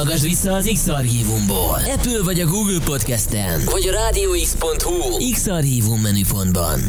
Hallgass 0.00 0.20
vissza 0.20 0.52
az 0.52 0.70
X-Archívumból. 0.72 1.78
Apple 1.94 2.22
vagy 2.22 2.40
a 2.40 2.46
Google 2.46 2.78
Podcasten, 2.84 3.62
vagy 3.64 3.88
a 3.88 3.92
rádióx.hu 3.92 5.30
X-Archívum 5.32 6.00
menüpontban. 6.00 6.80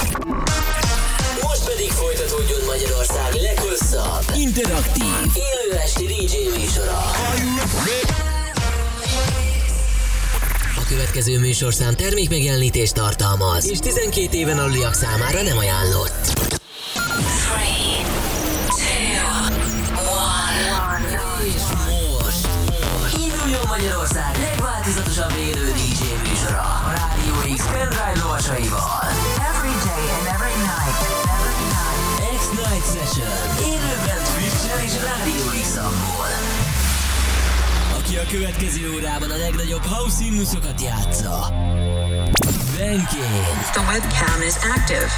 Most 1.42 1.66
pedig 1.66 1.90
folytatódjon 1.90 2.60
Magyarország 2.66 3.34
leghosszabb, 3.42 4.24
interaktív, 4.36 5.06
élő 5.34 5.80
esti 5.84 6.06
DJ 6.06 6.60
műsora. 6.60 7.00
A 10.76 10.86
következő 10.88 11.40
műsorszám 11.40 11.96
termék 11.96 12.30
megjelenítést 12.30 12.94
tartalmaz, 12.94 13.70
és 13.70 13.80
12 13.80 14.38
éven 14.38 14.58
aluliak 14.58 14.94
számára 14.94 15.42
nem 15.42 15.58
ajánlott. 15.58 16.60
Magyarország 24.02 24.50
legváltozatosabb 24.50 25.34
élő 25.38 25.72
DJ 25.72 26.02
műsora 26.28 26.62
a 26.88 26.92
Rádió 26.98 27.56
X 27.56 27.66
pendrive 27.66 28.14
lovasaival. 28.22 29.04
Every 29.52 29.76
day 29.90 30.06
and 30.18 30.28
every 30.36 30.58
night. 30.72 31.00
Every 31.36 31.62
night. 31.76 32.02
X-Night 32.40 32.86
Session. 32.94 33.36
Élőben 33.74 34.20
Twitch-en 34.34 34.80
és 34.88 34.96
Rádió 35.08 35.46
X-amból. 35.66 36.32
Aki 37.98 38.18
a 38.18 38.26
következő 38.32 38.94
órában 38.96 39.32
a 39.32 39.38
legnagyobb 39.38 39.86
house 39.86 40.24
himnuszokat 40.24 40.82
játsza. 40.82 41.36
Benkén. 42.78 43.46
The 43.76 43.82
webcam 43.90 44.42
is 44.50 44.56
active. 44.76 45.10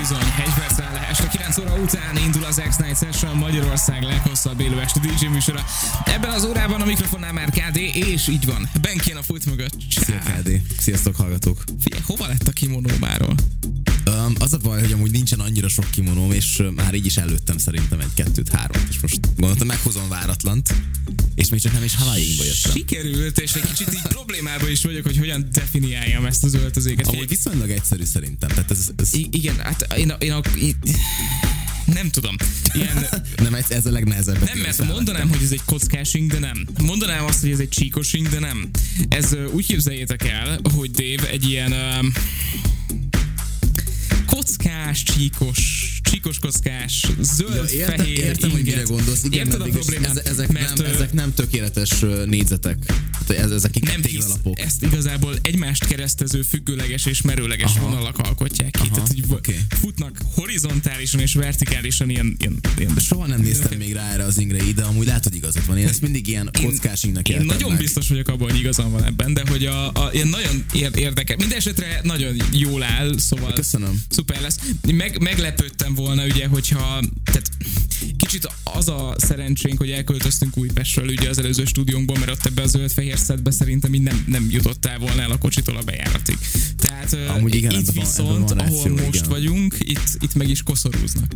Bizony, 0.00 0.32
rá 0.78 1.08
este 1.10 1.28
9 1.28 1.58
óra 1.58 1.74
után 1.74 2.16
indul 2.16 2.44
az 2.44 2.62
X-Night 2.68 2.98
Session, 2.98 3.36
Magyarország 3.36 4.02
leghosszabb 4.02 4.60
élő 4.60 4.80
esti 4.80 4.98
DJ 4.98 5.26
műsora. 5.26 5.64
Ebben 6.04 6.30
az 6.30 6.44
órában 6.44 6.80
a 6.80 6.84
mikrofonnál 6.84 7.32
már 7.32 7.50
KD, 7.50 7.76
és 7.76 8.28
így 8.28 8.46
van, 8.46 8.68
Benkén 8.80 9.16
a 9.16 9.22
fut 9.22 9.46
mögött. 9.46 9.74
Szia 9.90 10.18
KD. 10.18 10.60
Sziasztok 10.78 11.16
hallgatók. 11.16 11.64
Figyelj, 11.80 12.02
hova 12.06 12.26
lett 12.26 12.48
a 12.48 12.52
kimonó 12.52 12.88
máról? 13.00 13.34
Um, 14.06 14.34
az 14.38 14.52
a 14.52 14.56
baj, 14.56 14.80
hogy 14.80 14.92
amúgy 14.92 15.10
nincsen 15.10 15.40
annyira 15.40 15.68
sok 15.68 15.90
kimonóm, 15.90 16.32
és 16.32 16.62
már 16.74 16.94
így 16.94 17.06
is 17.06 17.16
előttem 17.16 17.58
szerintem 17.58 18.00
egy 18.00 18.14
kettőt, 18.14 18.48
hármat, 18.48 18.86
és 18.90 19.00
most 19.00 19.20
gondoltam 19.36 19.66
meghozom 19.66 20.08
váratlant, 20.08 20.74
és 21.34 21.48
még 21.48 21.60
csak 21.60 21.72
nem 21.72 21.84
is 21.84 21.94
Hawaii-ba 21.96 22.44
jöttem. 22.44 22.72
Sikerült, 22.72 23.38
és 23.38 23.52
egy 23.52 23.62
kicsit 23.62 23.94
így 23.94 24.02
problémában 24.02 24.70
is 24.70 24.82
vagyok, 24.82 25.04
hogy 25.04 25.16
hogyan 25.16 25.48
definiáljam 25.52 26.24
ezt 26.24 26.44
az 26.44 26.54
öltözéket. 26.54 27.06
Amúgy 27.06 27.28
viszonylag 27.28 27.70
egyszerű 27.70 28.04
szerintem, 28.04 28.48
tehát 28.48 28.70
ez, 28.70 28.88
ez 28.96 29.14
I- 29.14 29.28
igen, 29.30 29.58
hát 29.58 29.94
én, 29.96 30.10
a, 30.10 30.14
én, 30.14 30.32
a, 30.32 30.40
én 30.60 30.76
nem 31.94 32.10
tudom. 32.10 32.34
Ilyen, 32.74 33.06
nem 33.42 33.54
ez, 33.54 33.64
ez 33.68 33.86
a 33.86 33.90
legnehezebb. 33.90 34.44
Nem, 34.44 34.58
mert 34.58 34.86
mondanám, 34.86 35.28
hogy 35.28 35.42
ez 35.42 35.52
egy 35.52 35.64
kockásing, 35.64 36.30
de 36.30 36.38
nem. 36.38 36.66
Mondanám 36.82 37.24
azt, 37.24 37.40
hogy 37.40 37.50
ez 37.50 37.58
egy 37.58 37.68
csíkosing, 37.68 38.28
de 38.28 38.38
nem. 38.38 38.70
Ez 39.08 39.36
úgy 39.52 39.66
képzeljétek 39.66 40.24
el, 40.24 40.60
hogy 40.74 40.90
Dave 40.90 41.30
egy 41.30 41.48
ilyen 41.48 41.72
uh, 41.72 42.06
kockás, 44.30 45.02
csíkos, 45.02 45.99
csíkos 46.10 46.38
kockás, 46.38 47.06
zöld, 47.20 47.70
Ja, 47.70 47.78
értem, 47.78 47.96
fehér 47.96 48.18
értem, 48.18 48.50
hogy 48.50 48.62
mire 48.62 48.82
gondolsz. 48.82 49.24
Igen, 49.24 49.46
Érted 49.46 49.60
a 49.60 49.64
problémát? 49.64 50.16
ez, 50.16 50.24
ezek, 50.26 50.52
Mert, 50.52 50.76
nem, 50.76 50.86
ezek 50.86 51.12
nem 51.12 51.34
tökéletes 51.34 51.90
négyzetek. 52.26 52.76
Ez, 53.28 53.50
ezek 53.50 53.80
nem 53.80 54.00
téglalapok. 54.00 54.58
ezt 54.60 54.82
igazából 54.82 55.34
egymást 55.42 55.86
keresztező 55.86 56.42
függőleges 56.42 57.06
és 57.06 57.22
merőleges 57.22 57.70
Aha. 57.76 57.88
vonalak 57.88 58.18
alkotják 58.18 58.70
ki. 58.70 58.78
Aha, 58.80 58.94
Tehát, 58.94 59.08
hogy 59.08 59.22
oké. 59.28 59.56
futnak 59.80 60.20
horizontálisan 60.34 61.20
és 61.20 61.32
vertikálisan 61.34 62.10
ilyen, 62.10 62.36
ilyen, 62.38 62.58
ilyen 62.78 62.96
Soha 63.00 63.26
nem 63.26 63.40
néztem 63.40 63.78
még 63.78 63.92
rá 63.92 64.12
erre 64.12 64.24
az 64.24 64.38
ingre, 64.38 64.62
de 64.74 64.82
amúgy 64.82 65.06
látod 65.06 65.34
igazad 65.34 65.66
van. 65.66 65.78
Én 65.78 65.86
ezt 65.88 66.00
mindig 66.00 66.28
ilyen 66.28 66.50
kockásingnak 66.62 67.28
Én 67.28 67.34
éltem 67.34 67.48
nagyon 67.56 67.70
meg. 67.70 67.78
biztos 67.80 68.08
vagyok 68.08 68.28
abban, 68.28 68.50
hogy 68.50 68.58
igazam 68.58 68.90
van 68.90 69.04
ebben, 69.04 69.34
de 69.34 69.42
hogy 69.48 69.66
a, 69.66 69.86
a 69.88 70.10
ilyen 70.12 70.28
nagyon 70.28 70.64
ér- 70.74 70.96
érdekel. 70.96 71.36
Mindenesetre 71.36 72.00
nagyon 72.02 72.36
jól 72.52 72.82
áll, 72.82 73.18
szóval 73.18 73.52
Köszönöm. 73.52 74.02
szuper 74.08 74.40
lesz. 74.40 74.56
Meg, 74.92 75.20
meglepődtem 75.22 75.94
volna, 76.00 76.24
ugye, 76.24 76.46
hogyha 76.46 77.00
tehát 77.24 77.50
kicsit 78.16 78.48
az 78.64 78.88
a 78.88 79.14
szerencsénk, 79.18 79.78
hogy 79.78 79.90
elköltöztünk 79.90 80.56
Újpestről 80.56 81.08
ugye 81.08 81.28
az 81.28 81.38
előző 81.38 81.64
stúdiónkból, 81.64 82.18
mert 82.18 82.30
ott 82.30 82.46
ebbe 82.46 82.62
a 82.62 82.66
zöld-fehér 82.66 83.18
szedbe 83.18 83.50
szerintem 83.50 83.94
így 83.94 84.02
nem, 84.02 84.24
nem 84.26 84.46
jutottál 84.50 84.98
volna 84.98 85.22
el 85.22 85.30
a 85.30 85.38
kocsitól 85.38 85.76
a 85.76 85.82
bejáratig. 85.82 86.38
Tehát 86.76 87.16
Amúgy 87.36 87.54
igen, 87.54 87.70
itt 87.70 87.86
van- 87.86 88.04
viszont, 88.04 88.48
van 88.48 88.58
ahol 88.58 88.82
ráció, 88.82 88.94
most 88.94 89.14
igen. 89.14 89.28
vagyunk, 89.28 89.76
itt, 89.78 90.16
itt 90.20 90.34
meg 90.34 90.48
is 90.48 90.62
koszorúznak. 90.62 91.32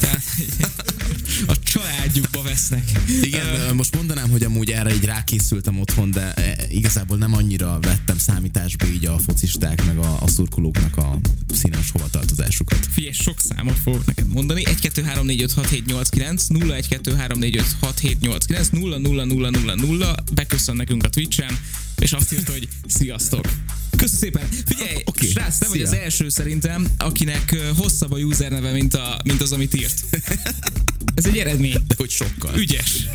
Tehát 0.00 0.22
a 1.46 1.58
családjukba 1.58 2.42
vesznek. 2.42 2.90
Igen, 3.22 3.74
most 3.74 3.96
mondanám, 3.96 4.30
hogy 4.30 4.42
amúgy 4.42 4.70
erre 4.70 4.94
így 4.94 5.04
rákészültem 5.04 5.80
otthon, 5.80 6.10
de 6.10 6.34
e, 6.34 6.66
igazából 6.70 7.16
nem 7.16 7.34
annyira 7.34 7.78
vettem 7.80 8.18
számításba 8.18 8.86
így 8.86 9.06
a 9.06 9.18
focisták 9.18 9.84
meg 9.84 9.98
a, 9.98 10.22
a 10.22 10.28
szurkolóknak 10.28 10.96
a 10.96 11.18
színes 11.54 11.90
hovatartozásukat. 11.90 12.86
Figyelj, 12.90 13.12
sok 13.12 13.40
számot 13.40 13.78
fogok 13.78 14.06
neked 14.06 14.28
mondani. 14.28 14.66
1 14.66 14.78
2 14.78 15.02
3 15.02 15.26
4 15.26 15.42
5 15.42 15.52
6 15.52 15.68
7 15.68 15.86
8 15.86 16.08
9 16.08 16.46
0 16.46 16.74
1 16.74 16.88
2 16.88 17.14
3 17.14 17.38
4 17.38 17.56
5 17.56 17.64
6 17.80 17.98
7 17.98 18.20
8 18.20 18.44
9 18.44 18.68
0 18.68 18.98
0 18.98 19.24
0 19.24 19.50
0 19.50 19.74
0 19.74 20.14
beköszön 20.34 20.76
nekünk 20.76 21.04
a 21.04 21.08
Twitch-en, 21.08 21.58
és 21.98 22.12
azt 22.12 22.32
írta, 22.32 22.52
hogy 22.52 22.68
sziasztok. 22.86 23.48
Köszönöm 23.96 24.20
szépen. 24.20 24.48
Figyelj, 24.66 25.02
okay, 25.04 25.28
srác, 25.28 25.58
te 25.58 25.68
vagy 25.68 25.82
az 25.82 25.92
első 25.92 26.28
szerintem, 26.28 26.88
akinek 26.96 27.56
hosszabb 27.76 28.12
a 28.12 28.16
userneve, 28.16 28.72
mint, 28.72 28.94
a, 28.94 29.20
mint 29.24 29.40
az, 29.40 29.52
amit 29.52 29.74
írt. 29.74 30.04
Ez 31.14 31.26
egy 31.26 31.36
eredmény. 31.36 31.72
De 31.86 31.94
hogy 31.96 32.10
sokkal. 32.10 32.58
Ügyes. 32.58 32.92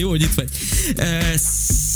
Jó, 0.00 0.08
hogy 0.08 0.22
itt 0.22 0.34
vagy. 0.34 0.48
Uh, 0.96 1.34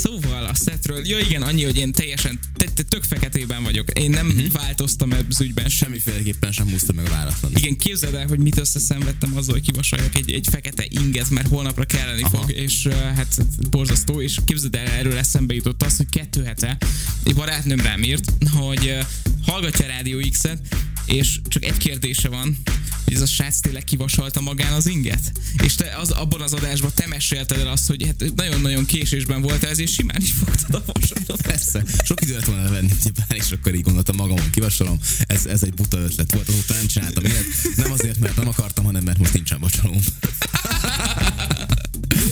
szóval 0.01 0.45
a 0.45 0.53
setről, 0.53 1.07
jó 1.07 1.17
igen, 1.17 1.41
annyi, 1.41 1.63
hogy 1.63 1.77
én 1.77 1.91
teljesen 1.91 2.39
te, 2.57 2.65
te, 2.73 2.83
tök 2.83 3.03
feketében 3.03 3.63
vagyok. 3.63 3.89
Én 3.91 4.09
nem 4.09 4.27
uh-huh. 4.27 4.51
változtam 4.51 5.11
az 5.29 5.41
ügyben 5.41 5.69
sem. 5.69 5.83
Semmiféleképpen 5.83 6.51
sem 6.51 6.69
húzta 6.69 6.93
meg 6.93 7.05
a 7.05 7.09
váratlan. 7.09 7.51
Igen, 7.55 7.77
képzeld 7.77 8.13
el, 8.13 8.27
hogy 8.27 8.39
mit 8.39 8.59
összeszenvedtem 8.59 9.35
azzal, 9.37 9.53
hogy 9.53 9.63
kivasaljak 9.63 10.15
egy, 10.15 10.31
egy 10.31 10.47
fekete 10.51 10.85
inget, 10.89 11.29
mert 11.29 11.47
holnapra 11.47 11.85
kelleni 11.85 12.21
Aha. 12.21 12.37
fog, 12.37 12.51
és 12.51 12.85
uh, 12.85 12.93
hát 12.93 13.45
borzasztó, 13.69 14.21
és 14.21 14.37
képzeld 14.45 14.75
el, 14.75 14.87
erről 14.87 15.17
eszembe 15.17 15.53
jutott 15.53 15.83
az, 15.83 15.97
hogy 15.97 16.09
kettő 16.09 16.43
hete 16.43 16.77
egy 17.23 17.35
barátnőm 17.35 17.79
rám 17.79 18.03
írt, 18.03 18.31
hogy 18.51 18.85
uh, 18.85 19.05
hallgatja 19.45 19.85
a 19.85 19.87
Rádió 19.87 20.19
X-et, 20.29 20.59
és 21.05 21.39
csak 21.47 21.65
egy 21.65 21.77
kérdése 21.77 22.29
van, 22.29 22.57
hogy 23.03 23.13
ez 23.13 23.21
a 23.21 23.25
srác 23.25 23.59
tényleg 23.59 23.83
kivasalta 23.83 24.41
magán 24.41 24.73
az 24.73 24.87
inget? 24.87 25.31
És 25.63 25.75
te 25.75 25.97
az, 25.97 26.09
abban 26.09 26.41
az 26.41 26.53
adásban 26.53 26.91
te 26.95 27.07
mesélted 27.07 27.59
el 27.59 27.67
azt, 27.67 27.87
hogy 27.87 28.05
hát 28.05 28.35
nagyon-nagyon 28.35 28.85
késésben 28.85 29.41
volt 29.41 29.63
ez, 29.63 29.79
és 29.79 29.93
simán 29.93 30.21
is 30.21 30.31
fogtad 30.31 30.75
a 30.75 30.91
vasalat. 30.91 31.41
Persze, 31.41 31.83
sok 32.03 32.21
idő 32.21 32.33
lett 32.33 32.45
volna 32.45 32.69
venni, 32.69 32.91
ugyebár, 32.99 33.35
és 33.35 33.51
akkor 33.51 33.75
így 33.75 33.81
gondoltam 33.81 34.15
magamon 34.15 34.49
kivasalom. 34.51 34.99
Ez, 35.19 35.45
ez 35.45 35.63
egy 35.63 35.73
buta 35.73 35.97
ötlet 35.97 36.33
volt, 36.33 36.49
azóta 36.49 36.73
nem 36.73 36.87
csináltam 36.87 37.25
ilyet. 37.25 37.45
Nem 37.75 37.91
azért, 37.91 38.19
mert 38.19 38.35
nem 38.35 38.47
akartam, 38.47 38.85
hanem 38.85 39.03
mert 39.03 39.17
most 39.17 39.33
nincsen 39.33 39.59
vasalom. 39.59 39.99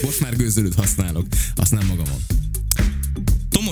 Most 0.01 0.19
már 0.19 0.35
gőzölőt 0.35 0.75
használok, 0.75 1.27
azt 1.55 1.71
nem 1.71 1.85
magamon. 1.85 2.21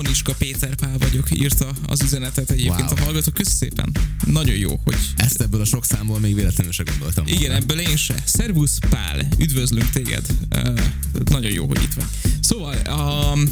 Tomoniska 0.00 0.34
Péter 0.38 0.74
Pál 0.74 0.98
vagyok, 0.98 1.38
írta 1.40 1.70
az 1.86 2.02
üzenetet 2.02 2.50
egyébként 2.50 2.90
Wow. 2.90 2.98
a 2.98 3.04
hallgató. 3.04 3.30
Kösz 3.30 3.52
szépen. 3.54 3.90
Nagyon 4.26 4.56
jó, 4.56 4.80
hogy 4.84 4.96
Ezt 5.16 5.40
ebből 5.40 5.60
a 5.60 5.64
sok 5.64 5.84
számból 5.84 6.18
még 6.18 6.34
véletlenül 6.34 6.72
se 6.72 6.82
gondoltam. 6.82 7.24
volna. 7.24 7.40
igen, 7.40 7.54
ebből 7.56 7.80
én 7.80 7.96
se. 7.96 8.14
Szervusz 8.24 8.78
Pál, 8.90 9.28
üdvözlünk 9.38 9.90
téged. 9.90 10.26
Uh, 10.56 10.80
nagyon 11.24 11.50
jó, 11.52 11.66
hogy 11.66 11.82
itt 11.82 11.94
vagy. 11.94 12.04
Szóval, 12.40 12.76
um, 13.34 13.42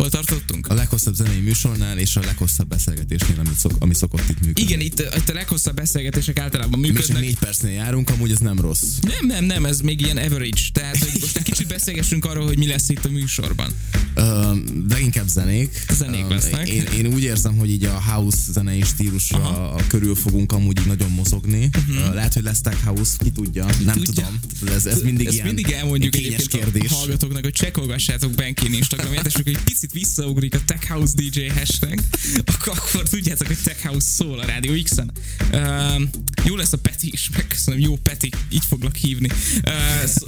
hol 0.00 0.10
tartottunk? 0.10 0.66
A 0.66 0.74
leghosszabb 0.74 1.14
zenei 1.14 1.40
műsornál 1.40 1.98
és 1.98 2.16
a 2.16 2.20
leghosszabb 2.20 2.68
beszélgetésnél, 2.68 3.38
amit 3.38 3.58
szok, 3.58 3.72
ami 3.78 3.94
szokott 3.94 4.28
itt 4.28 4.40
működni. 4.40 4.62
Igen, 4.62 4.80
itt, 4.80 5.00
itt 5.16 5.28
a 5.28 5.32
leghosszabb 5.32 5.74
beszélgetések 5.74 6.38
általában 6.38 6.78
Mi 6.80 6.86
csak 6.86 6.96
működnek. 6.96 7.22
négy 7.22 7.36
percnél 7.38 7.72
járunk, 7.72 8.10
amúgy 8.10 8.30
ez 8.30 8.38
nem 8.38 8.60
rossz. 8.60 8.82
Nem, 9.00 9.26
nem, 9.26 9.44
nem, 9.44 9.64
ez 9.64 9.80
még 9.80 10.00
ilyen 10.00 10.16
average. 10.16 10.60
Tehát, 10.72 10.96
hogy 10.96 11.20
most 11.20 11.36
egy 11.36 11.42
kicsit 11.42 11.66
beszélgessünk 11.68 12.24
arról, 12.24 12.46
hogy 12.46 12.58
mi 12.58 12.66
lesz 12.66 12.88
itt 12.88 13.04
a 13.04 13.10
műsorban. 13.10 13.72
Uh, 14.16 14.56
leginkább 14.88 15.28
zenék. 15.28 15.84
Zenék 15.92 16.28
lesznek. 16.28 16.68
Én, 16.68 16.82
én 16.98 17.06
úgy 17.06 17.22
érzem, 17.22 17.56
hogy 17.56 17.70
így 17.70 17.84
a 17.84 18.00
house 18.02 18.38
zenei 18.52 18.82
stílusra 18.82 19.38
Aha. 19.38 19.80
körül 19.88 20.14
fogunk 20.14 20.52
amúgy 20.52 20.80
nagyon 20.86 21.10
mozogni. 21.10 21.70
Uh-huh. 21.88 22.14
Lehet, 22.14 22.32
hogy 22.34 22.42
lesz 22.42 22.60
tech 22.60 22.84
house, 22.84 23.16
ki 23.18 23.30
tudja, 23.30 23.64
nem 23.64 23.74
Mhm. 23.84 24.02
tudja. 24.02 24.30
tudom. 24.58 24.74
Ez, 24.74 24.86
ez 24.86 25.02
mindig 25.02 25.26
Ezt 25.26 25.34
ilyen 25.34 25.46
mindig 25.46 25.70
elmondjuk 25.70 26.10
kényes 26.12 26.46
kérdés. 26.48 26.90
a 26.90 26.94
hallgatóknak, 26.94 27.42
hogy 27.44 27.52
csekkolgassátok 27.52 28.30
Benkin 28.32 28.72
Instagramját, 28.72 29.26
és 29.26 29.34
amikor 29.34 29.52
egy 29.52 29.62
picit 29.90 30.08
visszaugrik 30.08 30.54
a 30.54 30.60
Tech 30.64 30.88
House 30.88 31.14
DJ 31.16 31.46
hashtag, 31.46 32.00
akkor, 32.44 32.72
akkor 32.78 33.08
tudjátok, 33.08 33.46
hogy 33.46 33.58
Tech 33.64 33.84
House 33.86 34.06
szól 34.06 34.38
a 34.38 34.44
Rádió 34.44 34.82
X-en. 34.82 35.10
Uh, 35.52 36.02
jó 36.44 36.56
lesz 36.56 36.72
a 36.72 36.76
Peti 36.78 37.08
is, 37.12 37.30
megköszönöm, 37.32 37.80
jó 37.80 37.96
Peti, 37.96 38.30
így 38.50 38.64
foglak 38.68 38.96
hívni. 38.96 39.28
Uh, 39.64 40.04
szó- 40.06 40.26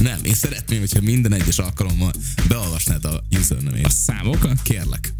Nem, 0.00 0.24
én 0.24 0.34
szeretném, 0.34 0.78
hogyha 0.78 1.00
minden 1.00 1.32
egyes 1.32 1.58
alkalommal 1.58 2.12
beolvasnád 2.48 3.04
a 3.04 3.24
username 3.30 3.80
a 3.82 3.88
számokat? 3.90 4.62
Kérlek. 4.62 5.12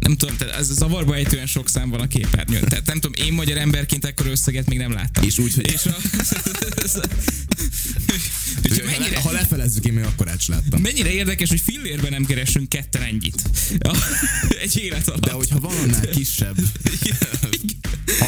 Nem 0.00 0.16
tudom, 0.16 0.36
tehát 0.36 0.54
ez 0.54 0.66
zavarba 0.72 1.14
ejtően 1.14 1.46
sok 1.46 1.68
szám 1.68 1.90
van 1.90 2.00
a 2.00 2.06
képernyőn. 2.06 2.64
Tehát 2.64 2.86
nem 2.86 3.00
tudom, 3.00 3.26
én 3.26 3.32
magyar 3.32 3.56
emberként 3.56 4.04
ekkor 4.04 4.26
összeget 4.26 4.66
még 4.68 4.78
nem 4.78 4.92
láttam. 4.92 5.24
És 5.24 5.38
úgy, 5.38 5.54
hogy 5.54 5.72
És 5.72 5.86
a, 5.86 5.96
Úgyhogy 8.64 8.84
mennyire, 8.98 9.20
Ha 9.20 9.30
lefelezzük, 9.32 9.84
én 9.84 9.92
még 9.92 10.04
akkor 10.04 10.28
át 10.28 10.46
láttam. 10.46 10.80
mennyire 10.80 11.10
érdekes, 11.12 11.48
hogy 11.48 11.60
fillérben 11.60 12.10
nem 12.10 12.24
keresünk 12.26 12.68
ketten 12.68 13.02
ennyit. 13.02 13.42
Egy 14.62 14.76
élet 14.78 15.08
alatt. 15.08 15.24
De 15.24 15.30
hogyha 15.32 15.60
van 15.60 15.76
annál 15.76 16.08
kisebb, 16.08 16.56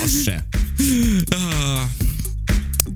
az 0.05 0.23
se. 0.25 0.47
Ah. 1.29 1.89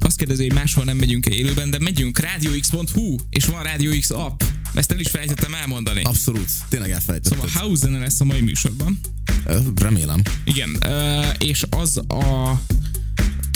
Azt 0.00 0.16
kérdezi, 0.16 0.42
hogy 0.42 0.52
máshol 0.52 0.84
nem 0.84 0.96
megyünk 0.96 1.26
élőben, 1.26 1.70
de 1.70 1.78
megyünk 1.78 2.18
radiox.hu, 2.18 3.16
és 3.30 3.44
van 3.44 3.62
Radio 3.62 3.98
X 3.98 4.10
app. 4.10 4.42
Ezt 4.76 4.92
el 4.92 5.00
is 5.00 5.10
felejtettem 5.10 5.54
elmondani. 5.54 6.02
Abszolút. 6.02 6.48
Tényleg 6.68 6.90
elfelejtetted. 6.90 7.38
Szóval 7.38 7.62
house 7.62 7.86
zene 7.86 7.98
lesz 7.98 8.20
a 8.20 8.24
mai 8.24 8.40
műsorban. 8.40 9.00
Remélem. 9.74 10.22
Igen, 10.44 10.82
és 11.38 11.64
az 11.70 11.96
a... 11.96 12.52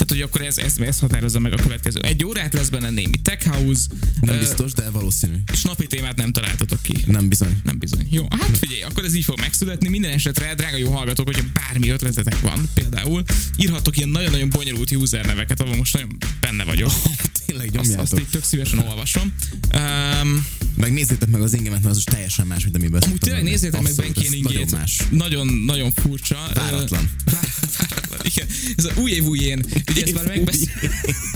Tehát, 0.01 0.09
hogy 0.09 0.21
akkor 0.21 0.41
ez, 0.47 0.57
ez, 0.57 0.77
ez 0.79 0.99
határozza 0.99 1.39
meg 1.39 1.53
a 1.53 1.55
következő. 1.55 1.99
Egy 1.99 2.25
órát 2.25 2.53
lesz 2.53 2.69
benne 2.69 2.89
némi 2.89 3.17
tech 3.21 3.47
house, 3.47 3.81
Nem 4.21 4.35
ö, 4.35 4.39
biztos, 4.39 4.73
de 4.73 4.89
valószínű. 4.89 5.33
és 5.53 5.61
napi 5.61 5.87
témát 5.87 6.15
nem 6.15 6.31
találtatok 6.31 6.81
ki. 6.81 6.93
Nem 7.05 7.27
bizony. 7.27 7.61
Nem 7.63 7.77
bizony. 7.77 8.07
Jó, 8.11 8.25
hát 8.29 8.57
figyelj, 8.57 8.81
akkor 8.81 9.03
ez 9.03 9.13
így 9.15 9.23
fog 9.23 9.39
megszületni. 9.39 9.89
Minden 9.89 10.11
esetre, 10.11 10.53
drága 10.55 10.77
jó 10.77 10.91
hallgatók, 10.91 11.25
hogyha 11.25 11.43
bármi 11.53 11.89
ötletetek 11.89 12.39
van, 12.39 12.69
például 12.73 13.23
írhatok 13.57 13.97
ilyen 13.97 14.09
nagyon-nagyon 14.09 14.49
bonyolult 14.49 14.91
user 14.91 15.25
neveket, 15.25 15.61
ahol 15.61 15.75
most 15.75 15.93
nagyon 15.93 16.17
benne 16.41 16.63
vagyok. 16.63 16.91
Tényleg 17.45 17.67
Azt, 17.67 17.77
azt 17.77 17.87
nyomjátok. 17.89 18.19
így 18.19 18.27
tök 18.27 18.43
szívesen 18.43 18.79
olvasom. 18.79 19.33
Um, 19.73 20.45
Meg 20.75 20.93
nézzétek 20.93 21.29
meg 21.29 21.41
az 21.41 21.53
ingemet, 21.53 21.79
mert 21.81 21.91
az 21.91 21.97
is 21.97 22.03
teljesen 22.03 22.47
más, 22.47 22.63
mint 22.63 22.75
amiben 22.75 22.95
úgy 22.95 23.01
szoktam 23.09 23.19
tényleg 23.29 23.43
nézzétek 23.43 23.81
meg 23.81 23.91
ingét. 24.31 24.77
Nagyon. 25.09 25.47
Nagyon, 25.47 25.91
furcsa. 25.91 26.49
Váratlan. 26.53 27.09
Váratlan, 27.25 28.00
igen. 28.23 28.47
Ez 28.75 28.85
a 28.85 28.91
új 28.95 29.11
év 29.11 29.23
újén. 29.25 29.65
Ugye 29.89 30.03
ezt 30.03 30.13
már 30.13 30.25
megbeszéltük. 30.27 30.91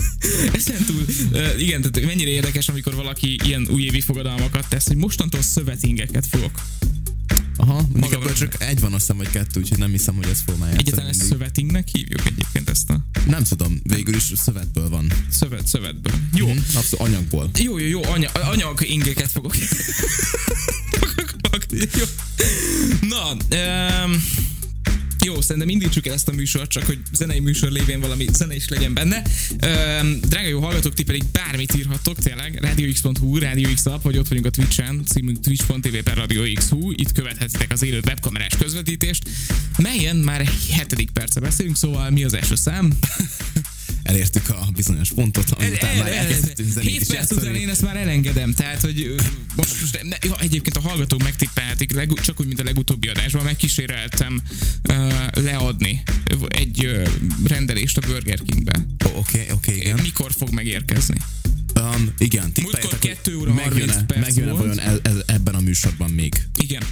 Ezen 0.52 0.84
túl, 0.86 1.04
ö, 1.32 1.56
igen, 1.58 1.80
tehát 1.82 2.06
mennyire 2.06 2.30
érdekes, 2.30 2.68
amikor 2.68 2.94
valaki 2.94 3.38
ilyen 3.44 3.68
újévi 3.70 4.00
fogadalmakat 4.00 4.68
tesz, 4.68 4.86
hogy 4.86 4.96
mostantól 4.96 5.42
szövetingeket 5.42 6.26
fogok. 6.30 6.60
Aha, 7.58 7.86
Magamra. 7.92 8.16
ebből 8.16 8.32
csak 8.32 8.62
egy 8.62 8.80
van, 8.80 8.92
azt 8.92 9.00
hiszem, 9.00 9.16
vagy 9.16 9.30
kettő, 9.30 9.60
úgyhogy 9.60 9.78
nem 9.78 9.90
hiszem, 9.90 10.14
hogy 10.14 10.28
ez 10.28 10.40
formálja. 10.46 10.76
Egyetlen 10.76 11.06
ezt 11.06 11.24
szövetingnek 11.24 11.88
hívjuk 11.92 12.26
egyébként 12.26 12.70
ezt 12.70 12.90
a 12.90 12.98
Nem 13.26 13.44
tudom, 13.44 13.80
végül 13.82 14.14
is 14.14 14.32
szövetből 14.36 14.88
van. 14.88 15.12
szövet, 15.30 15.66
szövetből. 15.66 16.12
Jó. 16.34 16.46
Hm, 16.52 16.58
Abszolút 16.74 17.06
anyagból. 17.06 17.50
Jó, 17.58 17.78
jó, 17.78 17.86
jó, 17.86 18.04
anya, 18.04 18.30
anyag 18.30 18.84
ingeket 18.88 19.30
fogok 19.30 19.54
jó. 21.98 22.04
Na, 23.08 23.32
um, 23.56 24.24
jó, 25.26 25.40
szerintem 25.40 25.68
indítsuk 25.68 26.06
el 26.06 26.14
ezt 26.14 26.28
a 26.28 26.32
műsort, 26.32 26.70
csak 26.70 26.84
hogy 26.84 26.98
zenei 27.12 27.40
műsor 27.40 27.70
lévén 27.70 28.00
valami 28.00 28.26
zene 28.32 28.54
is 28.54 28.68
legyen 28.68 28.94
benne. 28.94 29.22
Um, 29.50 30.20
drága 30.20 30.48
jó 30.48 30.60
hallgatók, 30.60 30.94
ti 30.94 31.04
pedig 31.04 31.22
bármit 31.32 31.74
írhattok, 31.76 32.18
tényleg, 32.18 32.58
radiox.hu, 32.60 33.38
Radio 33.38 33.72
X 33.74 33.86
app, 33.86 34.02
vagy 34.02 34.18
ott 34.18 34.28
vagyunk 34.28 34.46
a 34.46 34.50
Twitch-en, 34.50 35.04
címünk 35.04 35.40
twitch.tv 35.40 35.96
per 36.04 36.16
Radio 36.16 36.52
X.hu, 36.54 36.90
itt 36.90 37.12
követhetitek 37.12 37.72
az 37.72 37.82
élő 37.82 38.00
webkamerás 38.06 38.56
közvetítést, 38.58 39.22
melyen 39.78 40.16
már 40.16 40.48
hetedik 40.70 41.10
perce 41.10 41.40
beszélünk, 41.40 41.76
szóval 41.76 42.10
mi 42.10 42.24
az 42.24 42.34
első 42.34 42.54
szám? 42.54 42.92
Elértük 44.06 44.48
a 44.48 44.68
bizonyos 44.74 45.12
pontot, 45.12 45.50
ami 45.50 45.68
után 45.68 45.96
már 45.96 46.12
elkezdtünk 46.12 46.70
zenét 46.70 46.90
7 46.90 47.00
is 47.00 47.06
perc 47.06 47.30
után 47.30 47.54
én 47.54 47.68
ezt 47.68 47.82
már 47.82 47.96
elengedem, 47.96 48.52
tehát 48.52 48.80
hogy 48.80 49.14
most, 49.56 49.80
most 49.80 50.02
ne, 50.02 50.16
ja, 50.20 50.36
egyébként 50.40 50.76
a 50.76 50.80
hallgatók 50.80 51.22
megtippelhetik, 51.22 52.20
csak 52.20 52.40
úgy, 52.40 52.46
mint 52.46 52.60
a 52.60 52.64
legutóbbi 52.64 53.08
adásban, 53.08 53.44
megkíséreltem 53.44 54.42
uh, 54.88 55.42
leadni 55.44 56.02
egy 56.48 56.86
uh, 56.86 57.08
rendelést 57.44 57.96
a 57.96 58.00
Burger 58.06 58.38
Kingbe. 58.46 58.86
Oké, 59.14 59.46
oké, 59.52 59.76
igen. 59.76 59.98
Mikor 60.02 60.32
fog 60.38 60.50
megérkezni? 60.50 61.16
Um, 61.80 62.14
igen, 62.18 62.52
Múltkor 62.62 62.80
tippeljetek, 62.80 63.22
2 63.22 63.36
óra 63.36 63.52
30 63.52 63.78
megjön-e, 63.78 64.20
megjön-e 64.20 64.52
vajon 64.52 64.78
e, 64.78 64.92
e, 65.02 65.12
ebben 65.26 65.54
a 65.54 65.60
műsorban 65.60 66.10
még. 66.10 66.34
Igen. 66.58 66.82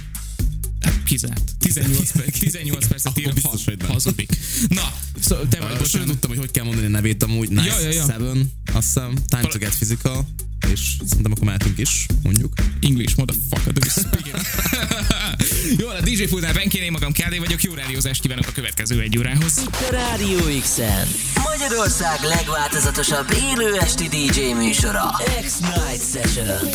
Kizárt. 1.05 1.51
18, 1.59 2.11
perc, 2.11 2.39
18 2.39 2.87
percet 2.87 3.19
írt, 3.19 3.33
biztos, 3.33 3.65
hogy 3.65 3.77
nem. 3.77 3.89
hazudik. 3.89 4.37
Na, 4.67 4.93
szó, 5.21 5.35
te 5.35 5.59
vagy, 5.59 5.71
Uh, 5.71 5.77
bocsánat. 5.77 6.07
tudtam, 6.07 6.29
hogy 6.29 6.39
hogy 6.39 6.51
kell 6.51 6.63
mondani 6.63 6.85
a 6.85 6.89
nevét 6.89 7.23
amúgy. 7.23 7.49
Nice 7.49 7.65
Ja, 7.65 7.79
ja, 7.79 7.89
ja. 7.93 8.05
Seven, 8.05 8.51
azt 8.73 8.85
hiszem. 8.85 9.13
Time 9.29 9.41
to 9.47 9.57
get 9.57 9.69
physical. 9.75 10.27
És 10.71 10.79
szerintem 11.05 11.31
akkor 11.31 11.43
mehetünk 11.45 11.77
is, 11.77 12.05
mondjuk. 12.23 12.53
English, 12.81 13.17
motherfucker, 13.17 13.73
do 13.73 13.81
you 13.85 13.89
speak 14.07 14.27
it? 14.27 15.79
Jó, 15.79 15.87
a 15.87 16.01
DJ 16.01 16.23
Fulnál 16.23 16.53
Benkén, 16.53 16.81
én 16.83 16.91
magam 16.91 17.11
Kádé 17.11 17.37
vagyok, 17.37 17.63
jó 17.63 17.73
rádiózást 17.73 18.21
kívánok 18.21 18.47
a 18.47 18.51
következő 18.51 19.01
egy 19.01 19.17
órához. 19.17 19.53
Itt 19.57 19.75
a 19.75 19.91
Rádió 19.91 20.59
X-en. 20.61 21.07
Magyarország 21.51 22.19
legváltozatosabb 22.23 23.31
élő 23.31 23.75
esti 23.79 24.07
DJ 24.07 24.39
műsora. 24.53 25.15
X-Night 25.41 26.03
Session. 26.13 26.69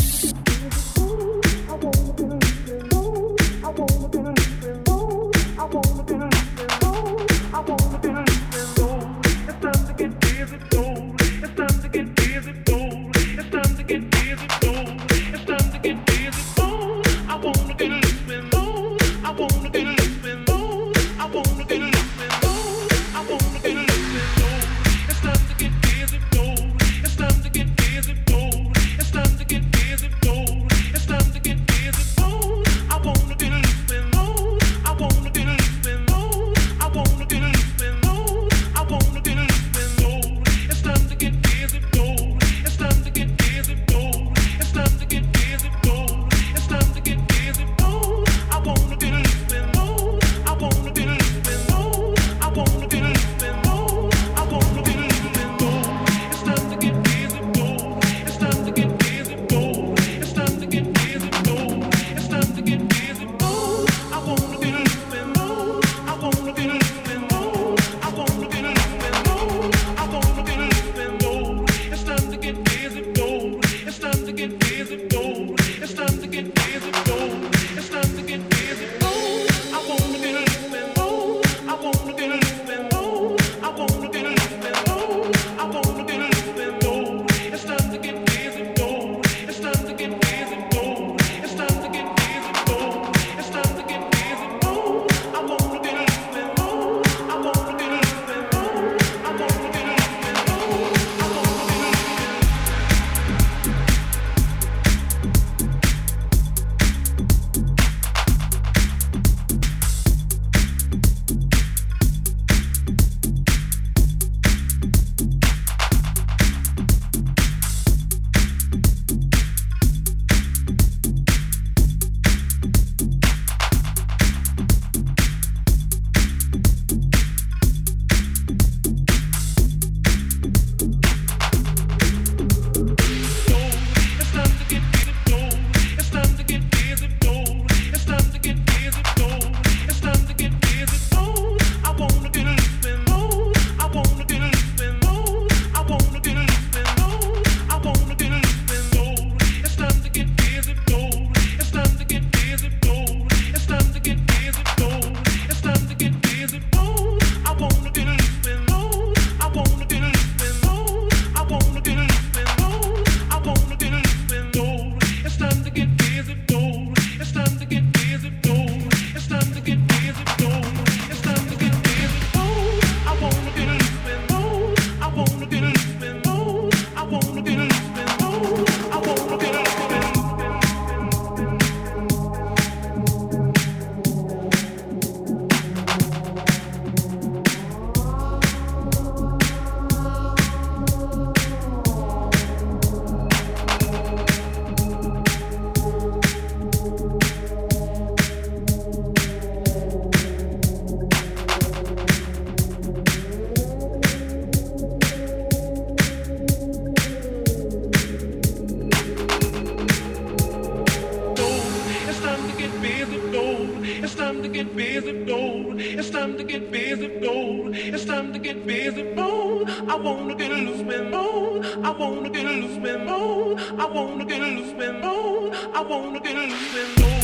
get 216.61 216.71
visible. 216.71 217.71
It's 217.75 218.05
time 218.05 218.33
to 218.33 218.39
get 218.39 218.57
visible. 218.59 219.65
I 219.89 219.97
wanna 219.97 220.35
get 220.35 220.51
loose 220.51 220.83
with 220.83 221.11
more. 221.11 221.63
I 221.85 221.91
wanna 221.91 222.31
get 222.31 222.45
loose 222.45 222.77
with 222.79 223.03
more. 223.03 223.59
I 223.79 223.87
wanna 223.87 224.25
get 224.25 224.41
loose 224.41 224.73
with 224.75 225.03
more. 225.03 225.53
I 225.75 225.83
wanna 225.83 226.21
get 226.21 226.37
loose 226.37 226.75
with 226.75 227.01
more. 227.01 227.20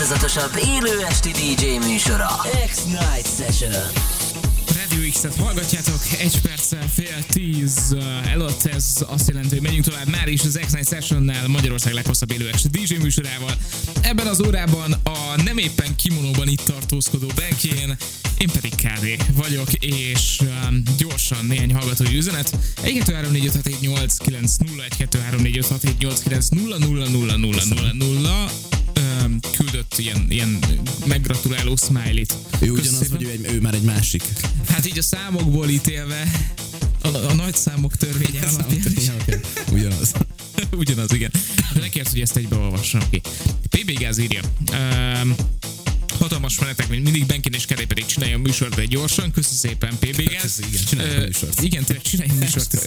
Legváltozatosabb 0.00 0.62
élő 0.64 1.04
esti 1.04 1.30
DJ 1.30 1.88
műsora. 1.88 2.28
X-Night 2.66 3.28
Session. 3.36 3.82
Radio 4.80 5.10
X-et 5.10 5.36
hallgatjátok, 5.36 6.00
egy 6.20 6.40
perccel 6.40 6.88
fél 6.94 7.24
tíz 7.32 7.78
uh, 7.90 8.32
előtt 8.32 8.64
ez 8.64 9.04
azt 9.06 9.28
jelenti, 9.28 9.48
hogy 9.48 9.60
megyünk 9.60 9.84
tovább 9.84 10.08
már 10.08 10.28
is 10.28 10.42
az 10.42 10.58
X-Night 10.66 10.88
Sessionnel, 10.88 11.48
Magyarország 11.48 11.92
leghosszabb 11.92 12.32
élő 12.32 12.48
esti 12.52 12.68
DJ 12.68 12.94
műsorával. 12.94 13.54
Ebben 14.00 14.26
az 14.26 14.42
órában 14.46 14.92
a 14.92 15.42
nem 15.44 15.58
éppen 15.58 15.96
kimonóban 15.96 16.48
itt 16.48 16.60
tartózkodó 16.60 17.26
Benkén, 17.36 17.96
én 18.38 18.48
pedig 18.52 18.74
KD 18.74 19.34
vagyok, 19.36 19.72
és 19.72 20.40
um, 20.40 20.82
gyorsan 20.98 21.44
néhány 21.44 21.74
hallgatói 21.74 22.16
üzenet. 22.16 22.50
1 22.82 22.98
2 22.98 23.14
3 23.14 23.30
4 23.32 23.46
5 23.46 23.52
6 23.52 23.66
7 23.66 23.80
8 23.80 24.16
9 24.16 24.56
0 24.56 24.84
1 24.84 24.96
2 24.96 25.18
3 25.18 25.40
4 25.40 25.58
5 25.58 25.66
6 25.66 25.82
7 25.82 25.98
8 25.98 26.20
9 26.20 26.48
0 26.48 26.78
0 26.78 27.08
0 27.08 27.36
0 27.36 27.62
0 27.64 27.92
0 27.92 28.50
öm, 28.74 28.79
küldött 29.56 29.94
ilyen, 29.98 30.26
ilyen 30.28 30.58
meggratuláló 31.06 31.76
smiley-t. 31.76 32.34
Ő 32.60 32.70
ugyanaz, 32.70 33.10
vagy 33.10 33.22
ő, 33.22 33.30
egy- 33.30 33.52
ő 33.52 33.60
már 33.60 33.74
egy 33.74 33.82
másik. 33.82 34.22
Hát 34.68 34.86
így 34.86 34.98
a 34.98 35.02
számokból 35.02 35.68
ítélve, 35.68 36.30
a, 37.02 37.08
a 37.08 37.32
nagy 37.34 37.54
számok 37.54 37.96
törvénye 37.96 38.46
alapján 38.46 39.16
oké. 39.20 39.40
Ugyanaz. 39.72 40.12
Ugyanaz, 40.76 41.12
igen. 41.12 41.30
De 41.74 41.80
nekért, 41.80 42.08
hogy 42.10 42.20
ezt 42.20 42.36
egybeolvassam 42.36 43.00
ki. 43.10 43.20
PB 43.68 43.98
Gáz 43.98 44.18
írja. 44.18 44.40
Um, 44.72 45.34
hatalmas 46.20 46.58
menetek, 46.58 46.88
mint 46.88 47.02
mindig 47.02 47.26
Benkin 47.26 47.52
és 47.52 47.64
Keré 47.64 47.84
pedig 47.84 48.06
csinálja 48.06 48.36
a 48.36 48.38
műsort, 48.38 48.74
de 48.74 48.84
gyorsan. 48.84 49.30
Köszi 49.30 49.54
szépen, 49.54 49.98
PB 49.98 50.22
Gáz. 50.28 50.42
Köszi, 50.42 50.62
igen, 50.68 50.84
csináljuk 50.88 51.16
a 51.16 51.20
Ö, 51.20 51.24
műsort. 51.26 51.62
Igen, 51.62 51.84
tényleg 51.84 52.04
csinálj 52.04 52.30
a 52.30 52.34
műsort. 52.34 52.84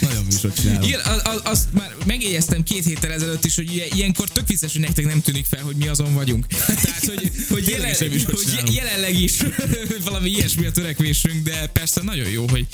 Nagyon 0.00 0.24
műsort 0.24 0.60
csinálok. 0.60 0.86
Igen, 0.86 1.00
az, 1.00 1.20
az, 1.24 1.40
azt 1.44 1.72
már 1.72 1.94
megjegyeztem 2.06 2.62
két 2.62 2.84
héttel 2.84 3.12
ezelőtt 3.12 3.44
is, 3.44 3.54
hogy 3.56 3.74
ilyen- 3.74 3.88
ilyenkor 3.94 4.28
tök 4.28 4.46
vicces, 4.48 4.72
hogy 4.72 4.80
nektek 4.80 5.04
nem 5.04 5.20
tűnik 5.20 5.46
fel, 5.46 5.62
hogy 5.62 5.76
mi 5.76 5.88
azon 5.88 6.14
vagyunk. 6.14 6.46
Tehát, 6.46 7.04
hogy, 7.06 7.30
hogy, 7.48 7.68
jelen, 7.68 7.94
hogy 7.98 8.74
jelenleg 8.74 9.14
is 9.20 9.36
valami 10.04 10.30
ilyesmi 10.30 10.66
a 10.66 10.70
törekvésünk, 10.70 11.42
de 11.44 11.66
persze 11.66 12.02
nagyon 12.02 12.28
jó, 12.28 12.48
hogy 12.48 12.66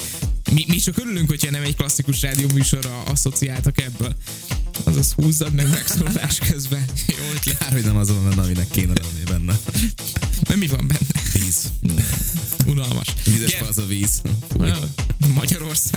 mi, 0.52 0.64
mi 0.68 0.76
csak 0.76 0.98
örülünk, 0.98 1.28
hogyha 1.28 1.50
nem 1.50 1.62
egy 1.62 1.76
klasszikus 1.76 2.20
rádió 2.20 2.48
műsorra 2.48 3.02
asszociáltak 3.02 3.80
ebből. 3.80 4.16
Azaz 4.84 5.12
húzzad 5.12 5.52
meg 5.52 5.68
megszólalás 5.68 6.38
közben. 6.38 6.84
Jó 7.06 7.14
ötlet. 7.34 7.58
Kár, 7.58 7.72
hogy 7.72 7.84
nem 7.84 7.96
az 7.96 8.08
van 8.08 8.28
benne, 8.28 8.42
aminek 8.42 8.68
kéne 8.70 8.92
lenni 8.92 9.24
benne. 9.30 9.58
Nem 10.48 10.58
mi 10.58 10.66
van 10.66 10.86
benne? 10.88 11.20
Víz. 11.32 11.72
Unalmas. 12.66 13.06
Vízes 13.24 13.50
Gep- 13.50 13.68
az 13.68 13.78
a 13.78 13.86
víz. 13.86 14.22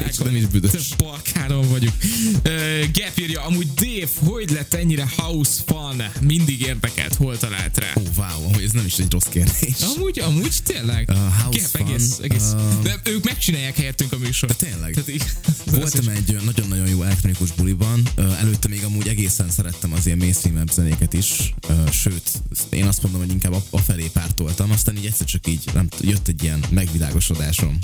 És 0.10 0.18
nem 0.18 0.36
is 0.36 0.46
büdös. 0.46 0.88
Balkánon 0.98 1.70
vagyunk. 1.70 1.94
Ö, 2.42 2.80
Gap 2.94 3.18
írja, 3.20 3.42
amúgy 3.42 3.68
Dave, 3.74 4.12
hogy 4.32 4.50
lett 4.50 4.74
ennyire 4.74 5.10
house 5.18 5.62
fun? 5.66 6.04
Mindig 6.22 6.62
érdekelt, 6.62 7.16
hol 7.16 7.38
talált 7.38 7.78
rá? 7.78 7.94
Ó, 7.98 8.02
wow, 8.16 8.46
amúgy 8.46 8.64
ez 8.64 8.72
nem 8.72 8.86
is 8.86 8.98
egy 8.98 9.12
rossz 9.12 9.26
kérdés. 9.30 9.74
Amúgy, 9.96 10.20
amúgy 10.20 10.54
tényleg. 10.64 11.10
Uh, 11.10 11.18
house 11.44 11.68
Gap, 11.72 11.88
egész, 11.88 12.14
fun, 12.16 12.24
egész. 12.26 12.52
uh, 12.54 12.82
De 12.84 13.00
ők 13.04 13.24
megcsinálják 13.24 13.76
helyettünk 13.76 14.14
a 14.14 14.18
műsort. 14.18 14.58
De 14.60 14.66
tényleg? 14.70 14.94
Tehát 14.94 15.10
így, 15.10 15.24
Voltam 15.66 16.08
egy 16.08 16.40
nagyon-nagyon 16.46 16.88
jó 16.88 17.04
elektronikus 17.04 17.52
buliban, 17.52 18.08
Ö, 18.16 18.32
előtte 18.34 18.68
még 18.72 18.84
amúgy 18.84 19.08
egészen 19.08 19.50
szerettem 19.50 19.94
az 19.94 20.06
ilyen 20.06 20.18
mainstream 20.18 20.68
zenéket 20.68 21.14
is, 21.14 21.54
sőt, 21.92 22.42
én 22.70 22.86
azt 22.88 23.04
mondom, 23.04 23.22
hogy 23.22 23.32
inkább 23.32 23.54
a- 23.54 23.64
afelé 23.70 24.10
pártoltam, 24.14 24.72
aztán 24.72 24.98
így 24.98 25.06
egyszer 25.06 25.28
csak 25.28 25.48
így 25.48 25.64
nem, 25.74 25.88
jött 26.02 26.28
egy 26.28 26.44
ilyen 26.44 26.64
megvilágosodásom, 26.70 27.78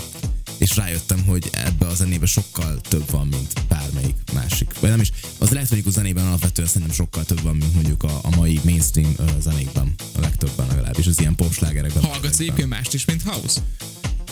és 0.58 0.76
rájöttem, 0.76 1.24
hogy 1.24 1.48
ebbe 1.52 1.86
a 1.86 1.94
zenébe 1.94 2.26
sokkal 2.26 2.80
több 2.80 3.10
van, 3.10 3.26
mint 3.26 3.52
bármelyik 3.68 4.16
másik. 4.32 4.80
Vagy 4.80 4.90
nem 4.90 5.00
is, 5.00 5.10
az 5.38 5.50
elektronikus 5.50 5.92
zenében 5.92 6.26
alapvetően 6.26 6.68
szerintem 6.68 6.96
sokkal 6.96 7.24
több 7.24 7.40
van, 7.42 7.56
mint 7.56 7.74
mondjuk 7.74 8.02
a, 8.02 8.20
a 8.22 8.36
mai 8.36 8.60
mainstream 8.64 9.14
zenékben, 9.40 9.94
a 10.16 10.20
legtöbben 10.20 10.66
legalábbis, 10.66 11.06
az 11.06 11.20
ilyen 11.20 11.34
popslágerekben. 11.34 12.02
Hallgatsz 12.02 12.38
egyébként 12.38 12.68
mást 12.68 12.94
is, 12.94 13.04
mint 13.04 13.22
house? 13.22 13.60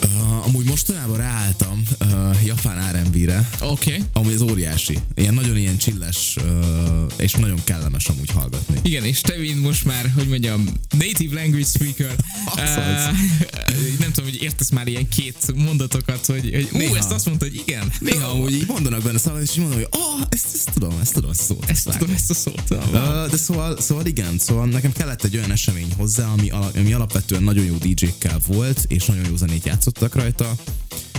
Uh, 0.02 0.46
amúgy 0.46 0.64
mostanában 0.64 1.16
ráálltam 1.16 1.82
uh, 2.00 2.44
japán 2.44 2.92
R&B-re, 2.92 3.48
Oké. 3.60 3.90
Okay. 3.90 4.04
Amúgy 4.12 4.32
ez 4.32 4.40
óriási. 4.40 4.98
Ilyen 5.14 5.34
nagyon 5.34 5.56
ilyen 5.56 5.76
csilles, 5.76 6.36
uh, 6.36 7.12
és 7.16 7.32
nagyon 7.32 7.60
kellemes 7.64 8.06
amúgy 8.06 8.30
hallgatni. 8.30 8.78
Igen, 8.82 9.04
és 9.04 9.20
te 9.20 9.38
mint 9.38 9.62
most 9.62 9.84
már, 9.84 10.12
hogy 10.14 10.28
mondjam, 10.28 10.64
native 10.98 11.40
language 11.40 11.66
speaker, 11.66 12.14
Az 12.54 12.76
uh, 12.76 13.18
nem 14.02 14.12
tudom, 14.12 14.30
hogy 14.30 14.42
értesz 14.42 14.70
már 14.70 14.86
ilyen 14.86 15.08
két 15.08 15.52
mondatokat, 15.54 16.26
hogy, 16.26 16.50
hogy 16.54 16.68
ú, 16.72 16.76
Néha. 16.76 16.96
ezt 16.96 17.12
azt 17.12 17.26
mondta, 17.26 17.44
hogy 17.44 17.62
igen. 17.66 17.92
Néha 18.00 18.28
amúgy 18.28 18.52
így 18.52 18.66
mondanak 18.66 19.02
benne 19.02 19.18
szavakat, 19.18 19.44
és 19.44 19.52
így 19.52 19.60
mondom, 19.60 19.78
hogy 19.78 19.88
oh, 19.90 20.26
ezt, 20.28 20.46
ezt 20.54 20.70
tudom, 20.72 20.98
ezt 21.00 21.12
tudom, 21.12 21.30
ezt 21.30 21.42
szót. 21.42 21.64
Ezt 21.70 21.84
vágom. 21.84 22.00
tudom, 22.00 22.14
ezt 22.14 22.30
a 22.30 22.34
szót. 22.34 22.62
Uh, 22.70 23.30
de 23.30 23.36
szóval, 23.36 23.80
szóval 23.80 24.06
igen, 24.06 24.38
szóval 24.38 24.66
nekem 24.66 24.92
kellett 24.92 25.24
egy 25.24 25.36
olyan 25.36 25.52
esemény 25.52 25.92
hozzá, 25.96 26.26
ami, 26.26 26.50
ami 26.50 26.92
alapvetően 26.92 27.42
nagyon 27.42 27.64
jó 27.64 27.76
DJ-kkel 27.76 28.40
volt, 28.46 28.84
és 28.88 29.04
nagyon 29.04 29.24
jó 29.28 29.36
zenét 29.36 29.64
játszottak 29.86 30.14
rajta, 30.14 30.54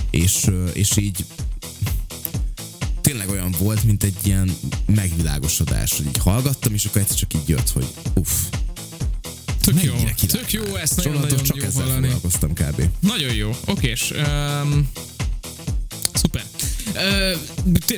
és, 0.10 0.48
és 0.74 0.98
így 0.98 1.26
tényleg 3.02 3.30
olyan 3.30 3.56
volt, 3.60 3.84
mint 3.84 4.04
egy 4.04 4.16
ilyen 4.24 4.58
megvilágosodás, 4.86 5.98
hogy 5.98 6.06
így 6.06 6.18
hallgattam, 6.18 6.74
és 6.74 6.86
akkor 6.86 7.02
egyszer 7.02 7.18
csak 7.18 7.34
így 7.34 7.50
jött, 7.50 7.70
hogy 7.70 7.88
uff, 8.14 8.32
Tök 9.64 9.84
jó, 9.84 9.94
tök 10.28 10.52
jó, 10.52 10.76
ezt 10.76 10.96
nagyon-nagyon 10.96 11.44
csak 11.44 11.56
jó 11.56 11.64
ezzel 11.64 11.84
hallani. 11.84 12.02
foglalkoztam 12.02 12.54
kb. 12.54 12.84
Nagyon 13.00 13.34
jó, 13.34 13.58
okés. 13.66 14.12
Um, 14.12 14.90
szuper. 16.14 16.44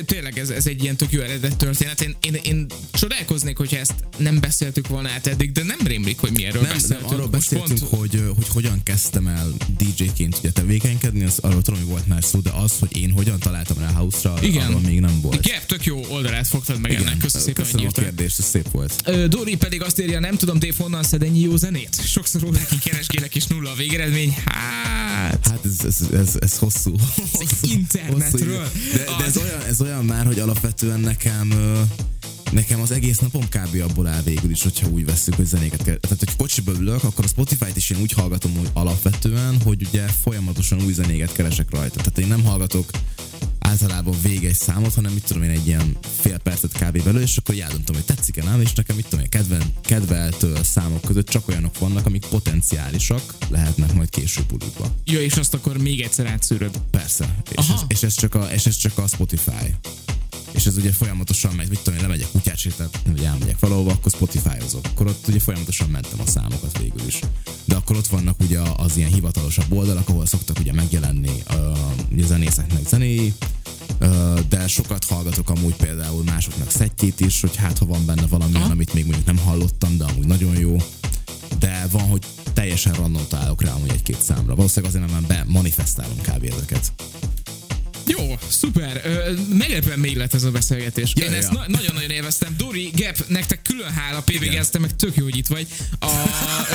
Tényleg 0.06 0.38
ez, 0.38 0.50
ez 0.50 0.66
egy 0.66 0.82
ilyen 0.82 0.96
tök 0.96 1.12
jó 1.12 1.20
eredet 1.20 1.56
történet. 1.56 2.00
Én, 2.00 2.16
én, 2.20 2.34
én 2.42 2.66
csodálkoznék, 2.92 3.56
hogyha 3.56 3.76
ezt 3.76 3.94
nem 4.16 4.40
beszéltük 4.40 4.88
volna 4.88 5.08
át 5.08 5.26
eddig, 5.26 5.52
de 5.52 5.62
nem 5.62 5.78
rémlik, 5.84 6.18
hogy 6.18 6.30
mi 6.32 6.44
erről 6.44 6.62
Nem, 6.62 6.70
nem, 6.70 6.80
beszéltünk. 6.80 7.10
arról 7.12 7.28
Most 7.32 7.50
beszéltünk, 7.50 7.88
pont- 7.88 8.00
hogy, 8.00 8.22
hogy 8.36 8.48
hogyan 8.48 8.82
kezdtem 8.82 9.26
el 9.26 9.52
DJ-ként 9.78 10.38
ugye 10.38 10.50
tevékenykedni, 10.50 11.24
az 11.24 11.38
arról 11.40 11.62
tudom, 11.62 11.80
hogy 11.80 11.88
volt 11.88 12.06
már 12.06 12.24
szó, 12.24 12.38
de 12.38 12.50
az, 12.50 12.72
hogy 12.78 12.96
én 12.96 13.10
hogyan 13.10 13.38
találtam 13.38 13.78
rá 13.78 13.90
house-ra, 13.92 14.34
Igen. 14.42 14.66
arról 14.66 14.80
még 14.80 15.00
nem 15.00 15.20
volt. 15.20 15.46
Gap, 15.46 15.66
tök 15.66 15.84
jó 15.84 16.04
oldalát 16.08 16.46
fogtad 16.48 16.80
meg 16.80 16.92
ennek. 16.92 17.18
Köszönöm 17.18 17.46
szépen, 17.46 17.64
hogy 17.64 17.72
Köszönöm 17.74 17.86
a 17.96 18.00
kérdést, 18.00 18.38
ez 18.38 18.44
szép 18.44 18.70
volt. 18.70 19.28
Dori 19.28 19.56
pedig 19.56 19.82
azt 19.82 20.00
írja, 20.00 20.20
nem 20.20 20.36
tudom, 20.36 20.58
Dave 20.58 20.74
honnan 20.76 21.02
szed 21.02 21.22
ennyi 21.22 21.40
jó 21.40 21.56
zenét? 21.56 21.96
Sokszor 22.06 22.44
órákig 22.44 22.78
keresgélek 22.78 23.34
és 23.34 23.46
nulla 23.46 23.70
a 23.70 23.74
végeredmény. 23.74 24.34
Hát... 24.44 25.48
Hát 25.48 25.64
ez, 25.64 25.84
ez, 25.84 26.08
ez, 26.12 26.36
ez 26.38 26.58
hosszú. 26.58 26.94
hosszú 27.32 27.54
internetről. 27.62 28.58
hosszú. 28.58 28.89
De, 28.92 29.04
de 29.18 29.24
ez, 29.24 29.36
olyan, 29.36 29.62
ez 29.68 29.80
olyan 29.80 30.04
már, 30.04 30.26
hogy 30.26 30.38
alapvetően 30.38 31.00
nekem 31.00 31.52
nekem 32.52 32.80
az 32.80 32.90
egész 32.90 33.18
napom 33.18 33.48
kb. 33.48 33.82
abból 33.88 34.06
áll 34.06 34.22
végül 34.22 34.50
is, 34.50 34.62
hogyha 34.62 34.88
úgy 34.88 35.04
veszük, 35.04 35.34
hogy 35.34 35.46
zenéket 35.46 35.82
kell. 35.82 35.96
Tehát, 35.96 36.18
hogy 36.18 36.36
kocsiba 36.36 36.72
ülök, 36.72 37.04
akkor 37.04 37.24
a 37.24 37.28
Spotify-t 37.28 37.76
is 37.76 37.90
én 37.90 38.00
úgy 38.00 38.12
hallgatom 38.12 38.56
hogy 38.56 38.70
alapvetően, 38.72 39.60
hogy 39.64 39.86
ugye 39.88 40.06
folyamatosan 40.06 40.82
új 40.82 40.92
zenéket 40.92 41.32
keresek 41.32 41.70
rajta. 41.70 41.96
Tehát 41.96 42.18
én 42.18 42.26
nem 42.26 42.44
hallgatok 42.44 42.90
általában 43.70 44.14
végig 44.22 44.44
egy 44.44 44.54
számot, 44.54 44.94
hanem 44.94 45.12
mit 45.12 45.24
tudom 45.24 45.42
én 45.42 45.50
egy 45.50 45.66
ilyen 45.66 45.96
fél 46.20 46.38
percet 46.38 46.72
kb. 46.72 47.02
belőle, 47.02 47.24
és 47.24 47.36
akkor 47.36 47.54
eldöntöm, 47.60 47.94
hogy 47.94 48.04
tetszik-e 48.04 48.44
nem, 48.44 48.60
és 48.60 48.72
nekem 48.72 48.96
mit 48.96 49.04
tudom 49.04 49.20
én, 49.20 49.30
kedven, 49.30 49.62
kedvelt 49.80 50.46
számok 50.62 51.00
között 51.00 51.28
csak 51.28 51.48
olyanok 51.48 51.78
vannak, 51.78 52.06
amik 52.06 52.26
potenciálisak 52.26 53.34
lehetnek 53.48 53.92
majd 53.92 54.10
később 54.10 54.44
bulikba. 54.44 54.94
Ja, 55.04 55.20
és 55.20 55.36
azt 55.36 55.54
akkor 55.54 55.78
még 55.78 56.00
egyszer 56.00 56.26
átszűröd. 56.26 56.80
Persze. 56.90 57.36
És 57.50 57.56
Aha. 57.56 57.74
ez, 57.74 57.80
és, 57.88 58.02
ez 58.02 58.14
csak 58.14 58.34
a, 58.34 58.48
és 58.52 58.66
ez 58.66 58.76
csak 58.76 58.98
a 58.98 59.06
Spotify. 59.06 59.74
És 60.52 60.66
ez 60.66 60.76
ugye 60.76 60.92
folyamatosan 60.92 61.54
megy, 61.54 61.68
mit 61.68 61.78
tudom 61.78 61.98
én, 61.98 62.04
lemegyek 62.04 62.30
kutyát 62.30 62.56
sétálni, 62.56 62.92
vagy 63.04 63.24
elmegyek 63.24 63.58
valahova, 63.58 63.90
akkor 63.90 64.12
Spotify-ozok. 64.12 64.84
Akkor 64.84 65.06
ott 65.06 65.28
ugye 65.28 65.40
folyamatosan 65.40 65.88
mentem 65.88 66.20
a 66.20 66.26
számokat 66.26 66.78
végül 66.78 67.06
is. 67.06 67.18
De 67.64 67.76
akkor 67.76 67.96
ott 67.96 68.06
vannak 68.06 68.40
ugye 68.40 68.58
az 68.76 68.96
ilyen 68.96 69.12
hivatalosabb 69.12 69.72
oldalak, 69.72 70.08
ahol 70.08 70.26
szoktak 70.26 70.58
ugye 70.58 70.72
megjelenni 70.72 71.42
uh, 71.50 71.78
ugye 72.12 72.26
zenészeknek 72.26 72.88
zenéi, 72.88 73.34
uh, 74.00 74.40
de 74.48 74.68
sokat 74.68 75.04
hallgatok 75.04 75.50
amúgy 75.50 75.74
például 75.74 76.22
másoknak 76.22 76.70
szettjét 76.70 77.20
is, 77.20 77.40
hogy 77.40 77.56
hát 77.56 77.78
ha 77.78 77.86
van 77.86 78.06
benne 78.06 78.26
valami 78.26 78.54
olyan, 78.56 78.70
amit 78.70 78.94
még 78.94 79.04
mondjuk 79.04 79.26
nem 79.26 79.38
hallottam, 79.38 79.96
de 79.96 80.04
amúgy 80.04 80.26
nagyon 80.26 80.56
jó. 80.56 80.76
De 81.58 81.86
van, 81.90 82.08
hogy 82.08 82.26
teljesen 82.52 82.92
random 82.92 83.22
találok 83.28 83.62
rá 83.62 83.72
amúgy 83.72 83.90
egy-két 83.90 84.22
számra. 84.22 84.54
Valószínűleg 84.54 84.94
azért, 84.94 85.10
mert 85.10 85.28
már 85.28 85.44
bemanifestálom 85.44 86.16
kb. 86.16 86.44
ezeket. 86.44 86.92
Jó, 88.18 88.38
szuper. 88.48 89.02
Meglepően 89.48 89.98
mély 89.98 90.14
lett 90.14 90.34
ez 90.34 90.44
a 90.44 90.50
beszélgetés. 90.50 91.12
Ja, 91.16 91.24
Én 91.24 91.30
ja. 91.30 91.36
ezt 91.36 91.50
na- 91.50 91.64
nagyon-nagyon 91.68 92.10
élveztem. 92.10 92.54
Dori, 92.56 92.90
Gap, 92.96 93.24
nektek 93.28 93.62
külön 93.62 93.90
hála, 93.92 94.20
PVG, 94.20 94.68
te 94.70 94.78
meg 94.78 94.96
tök 94.96 95.16
jó, 95.16 95.24
hogy 95.24 95.36
itt 95.36 95.46
vagy. 95.46 95.66
A, 96.00 96.06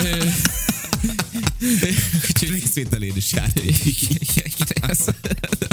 ö, 0.04 0.26
Úgyhogy 2.30 2.50
részvételén 2.50 3.14
is 3.16 3.34
járt. 3.34 3.62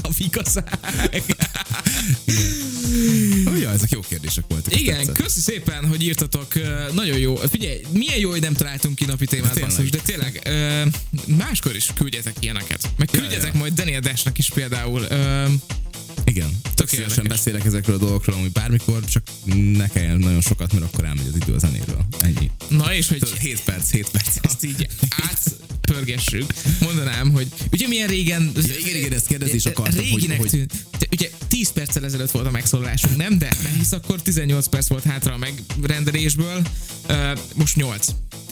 a 0.03 0.13
fikaság. 0.13 0.79
Oh, 3.47 3.61
ja, 3.61 3.71
ezek 3.71 3.91
jó 3.91 4.01
kérdések 4.01 4.45
voltak. 4.49 4.81
Igen, 4.81 4.97
tetszett. 4.97 5.17
köszi 5.17 5.41
szépen, 5.41 5.87
hogy 5.89 6.03
írtatok. 6.03 6.53
Nagyon 6.93 7.19
jó. 7.19 7.37
Figyelj, 7.37 7.81
milyen 7.93 8.19
jó, 8.19 8.31
hogy 8.31 8.41
nem 8.41 8.53
találtunk 8.53 8.95
ki 8.95 9.05
napi 9.05 9.27
témát, 9.27 9.49
De 9.49 9.55
tényleg. 9.55 9.71
basszus, 9.71 9.91
de 9.91 9.99
tényleg 9.99 10.49
máskor 11.27 11.77
is 11.77 11.91
küldjetek 11.95 12.35
ilyeneket. 12.41 12.91
Meg 12.97 13.09
küldjetek 13.13 13.53
ja. 13.53 13.59
majd 13.59 13.73
Daniel 13.73 14.01
Dashnak 14.01 14.39
is 14.39 14.49
például. 14.55 15.07
Igen. 16.25 16.61
Tök 16.75 16.89
szívesen 16.89 17.27
beszélek 17.29 17.65
ezekről 17.65 17.97
a 17.97 17.99
dolgokról, 17.99 18.37
amúgy 18.37 18.53
bármikor, 18.53 19.05
csak 19.05 19.23
ne 19.73 19.89
kelljen 19.89 20.19
nagyon 20.19 20.41
sokat, 20.41 20.73
mert 20.73 20.85
akkor 20.85 21.05
elmegy 21.05 21.27
az 21.29 21.37
idő 21.37 21.55
a 21.55 21.59
zenéről. 21.59 22.05
Ennyi. 22.21 22.51
Na 22.69 22.95
és 22.95 23.09
hogy 23.09 23.29
7 23.39 23.61
perc, 23.61 23.91
7 23.91 24.09
perc. 24.11 24.37
ezt 24.43 24.65
így 24.65 24.89
átpörgessük, 25.89 26.53
mondanám, 26.81 27.31
hogy 27.33 27.47
ugye 27.73 27.89
milyen 27.89 28.09
régen... 28.09 28.53
Ja, 28.55 28.79
igen, 28.79 28.97
igen, 28.97 29.13
ezt 29.13 29.27
kérdezni 29.27 29.55
is 29.55 29.67
akartam, 29.67 29.95
hogy- 29.95 30.05
Réginek 30.05 30.39
hogy- 30.39 30.51
tűnt. 30.51 30.73
Te- 30.99 31.07
Ugye 31.13 31.31
10 31.49 31.73
perccel 31.73 32.05
ezelőtt 32.05 32.31
volt 32.31 32.47
a 32.47 32.51
megszólalásunk, 32.51 33.17
nem? 33.17 33.39
De 33.39 33.57
hisz 33.79 33.93
akkor 33.93 34.23
18 34.23 34.69
perc 34.69 34.89
volt 34.89 35.03
hátra 35.05 35.33
a 35.35 35.39
megrendelésből, 35.39 36.63
most 37.55 37.77
8. 37.77 38.07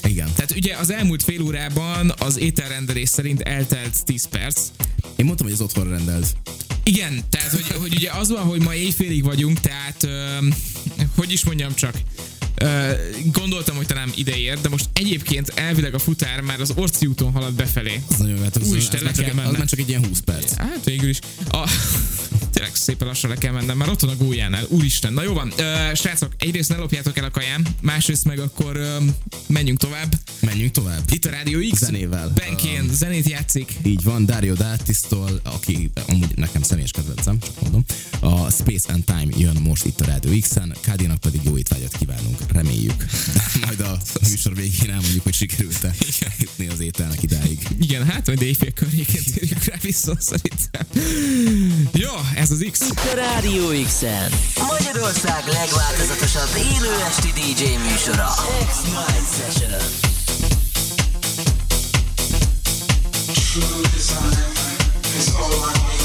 Igen. 0.05 0.29
Tehát 0.35 0.51
ugye 0.57 0.77
az 0.77 0.91
elmúlt 0.91 1.23
fél 1.23 1.43
órában 1.43 2.15
az 2.19 2.39
ételrendelés 2.39 3.09
szerint 3.09 3.41
eltelt 3.41 4.05
10 4.05 4.25
perc. 4.29 4.61
Én 5.17 5.25
mondtam, 5.25 5.47
hogy 5.47 5.55
az 5.55 5.61
otthonra 5.61 5.91
rendelt. 5.91 6.37
Igen, 6.83 7.25
tehát 7.31 7.51
hogy, 7.51 7.67
hogy 7.81 7.95
ugye 7.95 8.11
az 8.11 8.29
van, 8.29 8.43
hogy 8.43 8.63
ma 8.63 8.75
éjfélig 8.75 9.25
vagyunk, 9.25 9.61
tehát 9.61 10.09
hogy 11.17 11.33
is 11.33 11.45
mondjam 11.45 11.75
csak, 11.75 11.95
gondoltam, 13.33 13.77
hogy 13.77 13.87
talán 13.87 14.11
ide 14.15 14.37
ér, 14.37 14.61
de 14.61 14.69
most 14.69 14.89
egyébként 14.93 15.53
elvileg 15.55 15.95
a 15.95 15.99
futár 15.99 16.41
már 16.41 16.61
az 16.61 16.73
Orci 16.77 17.07
úton 17.07 17.33
halad 17.33 17.53
befelé. 17.53 18.03
Az 18.11 18.17
nagyon 18.17 18.43
hát 18.43 18.57
az, 18.57 18.69
Úristen, 18.69 18.99
az, 18.99 19.05
már 19.05 19.15
csak, 19.15 19.25
kell 19.25 19.33
egy- 19.33 19.39
az 19.39 19.45
mennem. 19.45 19.59
már 19.59 19.69
csak 19.69 19.79
egy 19.79 19.89
ilyen 19.89 20.07
20 20.07 20.21
perc. 20.21 20.55
Hát 20.57 20.85
végül 20.85 21.09
is. 21.09 21.19
A, 21.51 21.69
tényleg 22.61 22.79
szépen 22.79 23.07
lassan 23.09 23.31
le 23.31 23.37
kell 23.37 23.53
mennem, 23.53 23.77
már 23.77 23.89
ott 23.89 24.01
van 24.01 24.11
a 24.11 24.17
gólyánál. 24.17 24.65
Úristen. 24.69 25.13
Na 25.13 25.23
jó 25.23 25.33
van, 25.33 25.53
ö, 25.57 25.95
srácok, 25.95 26.33
egyrészt 26.39 26.69
ne 26.69 26.77
lopjátok 26.77 27.19
el 27.19 27.25
a 27.25 27.31
kajám, 27.31 27.65
másrészt 27.81 28.25
meg 28.25 28.39
akkor 28.39 28.77
ö, 28.77 28.97
menjünk 29.47 29.79
tovább. 29.79 30.15
Menjünk 30.41 30.73
tovább. 30.73 31.03
Itt 31.11 31.25
a 31.25 31.31
Rádió 31.31 31.59
X. 31.71 31.79
Zenével. 31.79 32.33
Benkén 32.35 32.91
zenét 32.93 33.29
játszik. 33.29 33.75
Így 33.83 34.03
van, 34.03 34.27
Dario 34.27 34.55
D'Artistól, 34.55 35.41
aki 35.43 35.91
amúgy 36.07 36.37
nekem 36.37 36.63
személyes 36.63 36.91
kedvencem, 36.91 37.39
csak 37.39 37.61
mondom. 37.61 37.85
A 38.21 38.51
Space 38.51 38.93
and 38.93 39.05
Time 39.05 39.29
jön 39.37 39.57
most 39.63 39.85
itt 39.85 40.01
a 40.01 40.05
Rádió 40.05 40.41
X-en, 40.41 40.75
Kádinak 40.81 41.19
pedig 41.19 41.41
jó 41.45 41.59
étvágyat 41.59 41.97
kívánunk, 41.99 42.39
reméljük. 42.53 43.05
Majd 43.67 43.81
a 43.81 43.99
műsor 44.29 44.55
végén 44.55 44.91
elmondjuk, 44.91 45.23
hogy 45.23 45.35
sikerült-e 45.35 45.95
jutni 46.39 46.67
az 46.67 46.81
ételnek 46.81 47.23
idáig. 47.23 47.59
Igen, 47.81 48.07
hát 48.07 48.27
majd 48.27 48.43
éjfél 48.43 48.73
környékén 48.73 49.23
térjük 49.35 49.65
rá 49.65 49.77
vissza 49.83 50.17
szerintem. 50.19 50.87
Jó, 51.93 52.11
ez 52.35 52.50
az 52.51 52.67
X. 52.71 52.81
A 52.81 53.15
Rádió 53.15 53.85
X-en. 53.85 54.31
Magyarország 54.79 55.43
legváltozatosabb 55.47 56.57
élő 56.57 56.95
esti 57.09 57.29
DJ 57.29 57.65
műsora. 57.89 58.29
X-Night 58.67 59.55
Session. 59.55 59.81
Find 64.11 66.00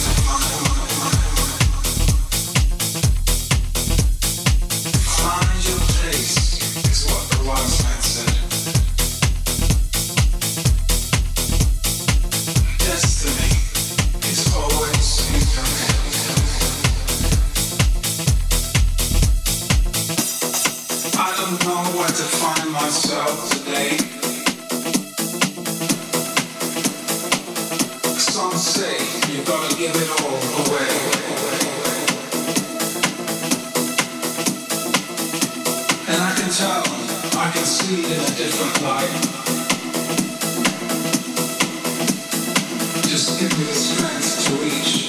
Just 43.03 43.39
give 43.39 43.51
me 43.59 43.65
the 43.65 43.73
strength 43.73 44.45
to 44.45 44.53
reach, 44.63 45.04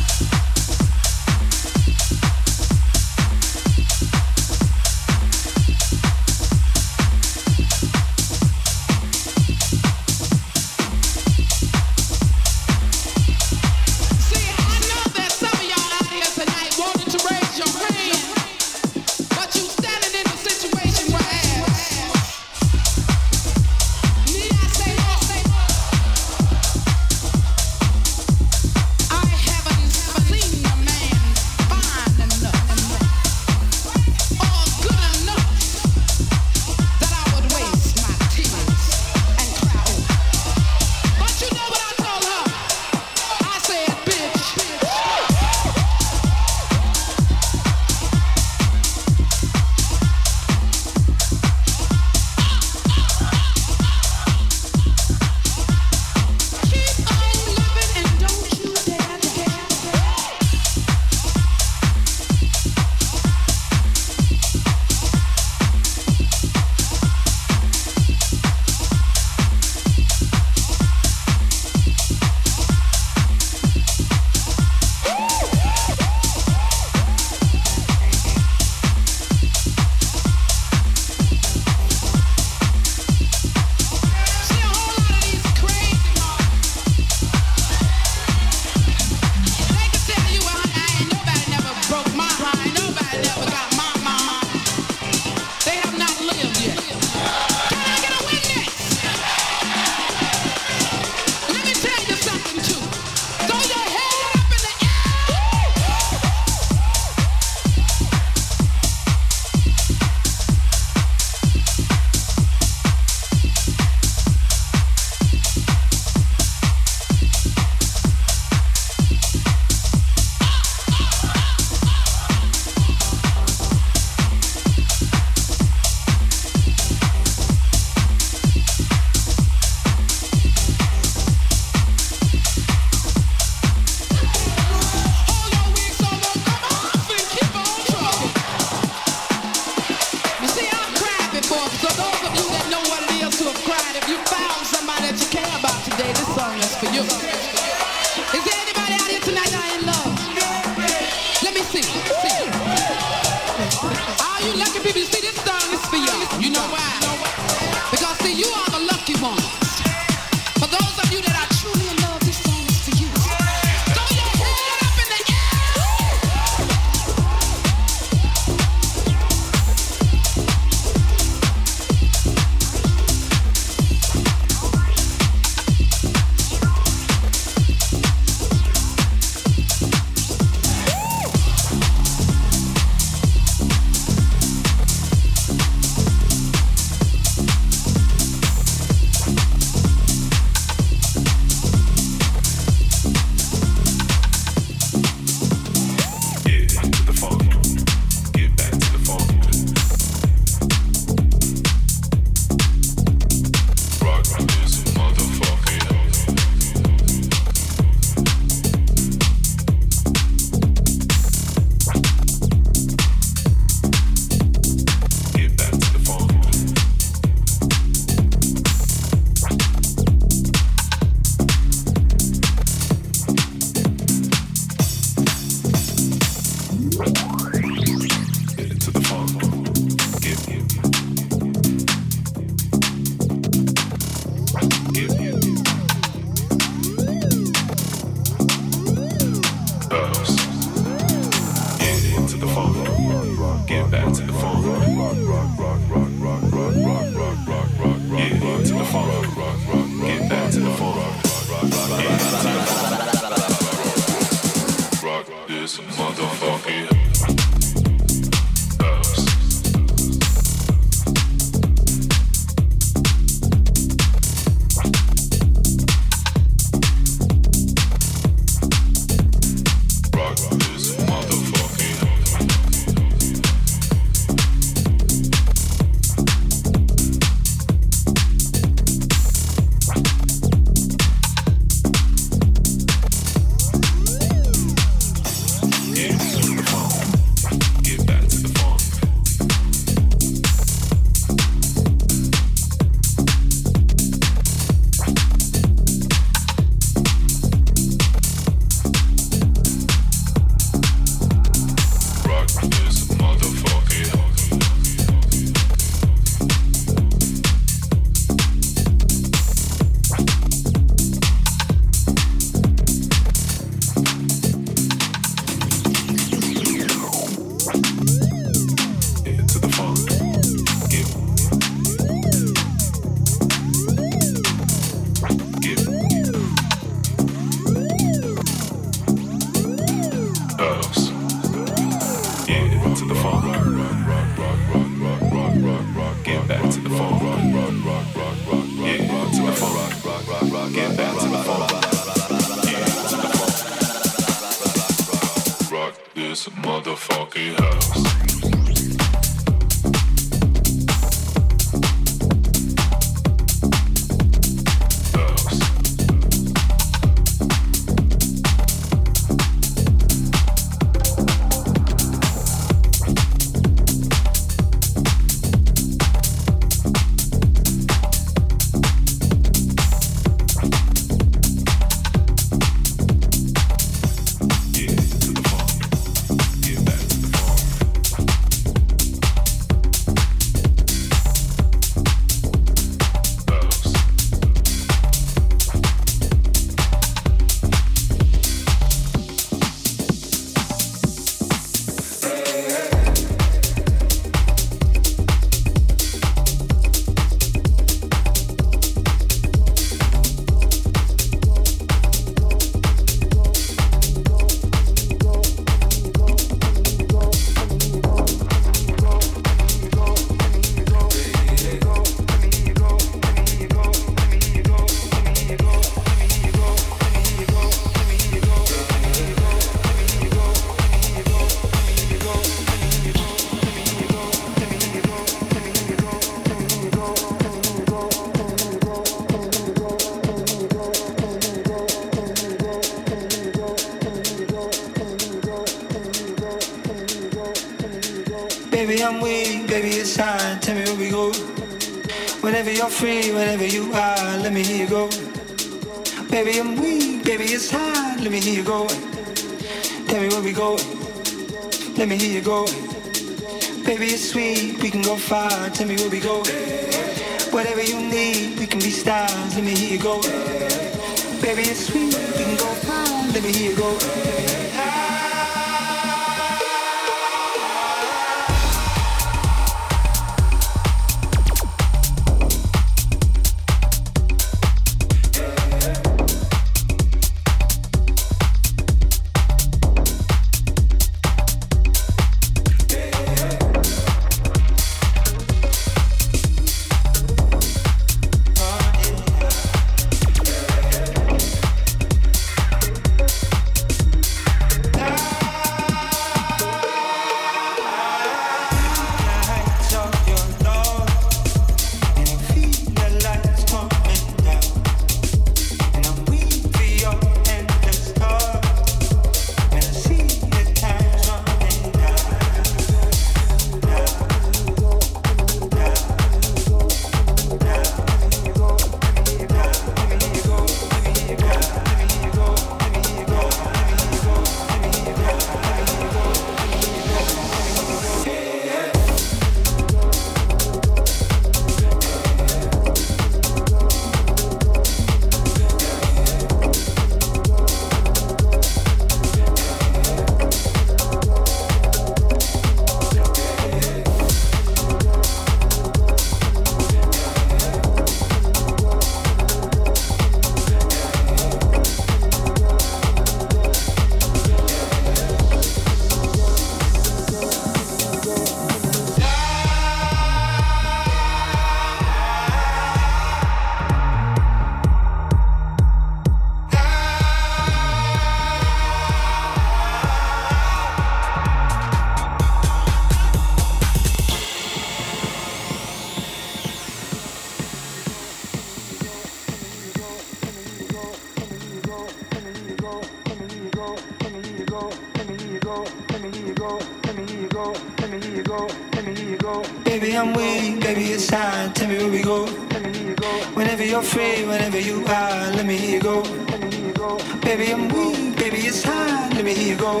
Baby, 598.02 598.14
I'm 598.14 598.24
weak, 598.26 598.36
baby, 598.36 598.56
it's 598.66 598.82
time. 598.82 599.30
Let 599.30 599.44
me 599.44 599.54
hear 599.54 599.74
you 599.74 599.76
go. 599.76 600.00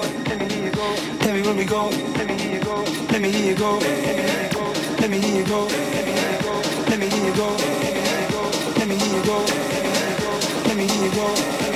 Tell 1.20 1.34
me 1.34 1.42
where 1.42 1.54
we 1.54 1.64
go. 1.64 1.88
Let 2.16 2.26
me 2.26 2.34
hear 2.38 2.54
you 2.54 2.64
go. 2.64 2.82
Let 3.10 3.20
me 3.20 3.30
hear 3.30 3.52
you 3.52 3.54
go. 3.56 3.78
Let 4.98 5.10
me 5.10 5.20
hear 5.20 5.36
you 5.38 5.46
go. 5.46 5.66
Let 5.68 5.80
me 5.80 5.88
hear 5.88 6.16
you 6.32 6.36
go. 6.40 6.58
Let 6.88 6.98
me 6.98 7.08
hear 7.08 7.24
you 7.24 7.34
go. 7.34 7.56
Let 8.78 8.88
me 8.88 8.96
hear 8.96 9.16
you 9.16 9.24
go. 9.24 9.38
Let 10.66 10.76
me 10.76 10.86
hear 10.86 11.04
you 11.04 11.10
go. 11.14 11.71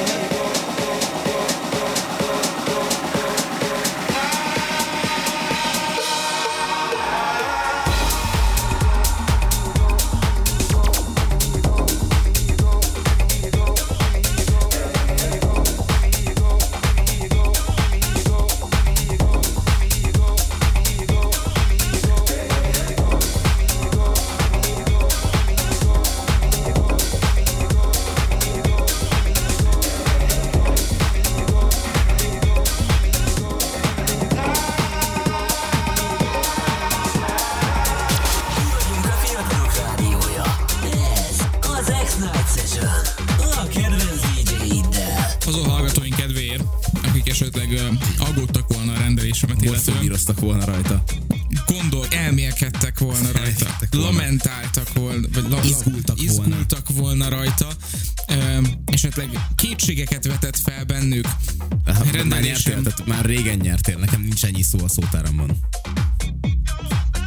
Szótáramban. 65.00 65.50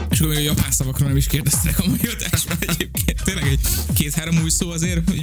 És 0.09 0.19
akkor 0.19 0.33
még 0.35 0.37
a 0.37 0.49
japán 0.49 0.71
szavakról 0.71 1.07
nem 1.07 1.17
is 1.17 1.27
kérdeztek 1.27 1.79
a 1.79 1.87
mai 1.87 2.09
adásban 2.15 2.57
egyébként. 2.59 3.23
Tényleg 3.23 3.47
egy 3.47 3.59
két-három 3.93 4.37
új 4.41 4.49
szó 4.49 4.69
azért, 4.69 5.18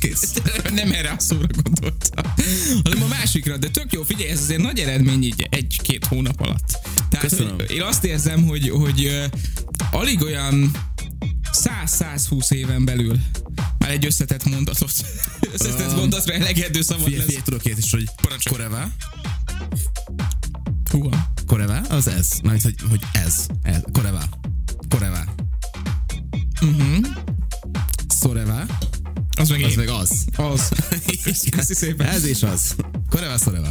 kész. 0.00 0.32
nem 0.74 0.92
erre 0.92 1.10
a 1.10 1.18
szóra 1.20 1.46
gondoltam, 1.62 2.24
hanem 2.84 3.02
a 3.02 3.06
másikra, 3.06 3.56
de 3.56 3.68
tök 3.68 3.92
jó, 3.92 4.02
figyelj, 4.02 4.30
ez 4.30 4.40
azért 4.40 4.60
nagy 4.60 4.78
eredmény 4.78 5.22
így 5.22 5.46
egy-két 5.50 6.04
hónap 6.04 6.40
alatt. 6.40 6.78
Tehát 7.10 7.28
Köszönöm. 7.28 7.54
hogy 7.56 7.70
én 7.70 7.82
azt 7.82 8.04
érzem, 8.04 8.42
hogy, 8.46 8.68
hogy 8.70 9.04
uh, 9.06 9.24
alig 9.90 10.22
olyan 10.22 10.70
100-120 11.52 12.50
éven 12.52 12.84
belül 12.84 13.18
már 13.78 13.90
egy 13.90 14.04
összetett 14.06 14.44
mondatot. 14.44 14.92
összetett 15.54 15.90
Um, 15.90 15.96
mondatra 15.96 16.32
elegedő 16.34 16.82
szabad 16.82 17.02
Figyelj, 17.04 17.16
lesz. 17.16 17.26
figyelj, 17.26 17.44
tudok 17.44 17.64
ilyet 17.64 17.78
is, 17.78 17.90
hogy 17.90 18.08
Parancsolj. 18.22 18.56
koreva. 18.56 18.88
Húha. 20.90 21.32
Koreva, 21.46 21.78
az 21.78 22.08
ez. 22.08 22.28
Mármint, 22.42 22.62
hogy, 22.64 22.74
hogy 22.90 23.00
ez. 23.12 23.46
ez. 23.62 23.80
Koreva. 23.92 24.22
Koreva. 24.88 25.24
Mhm. 26.60 27.04
Szoreva. 28.08 28.59
Az 29.36 29.48
meg 29.48 29.62
Az 29.62 29.70
én. 29.70 29.76
meg 29.76 29.88
az. 29.88 30.24
Az. 30.36 30.68
Köszi, 31.50 31.74
szépen. 31.74 32.06
Ez 32.06 32.24
és 32.24 32.42
az. 32.42 32.74
Koreva, 33.10 33.38
szoreva. 33.38 33.68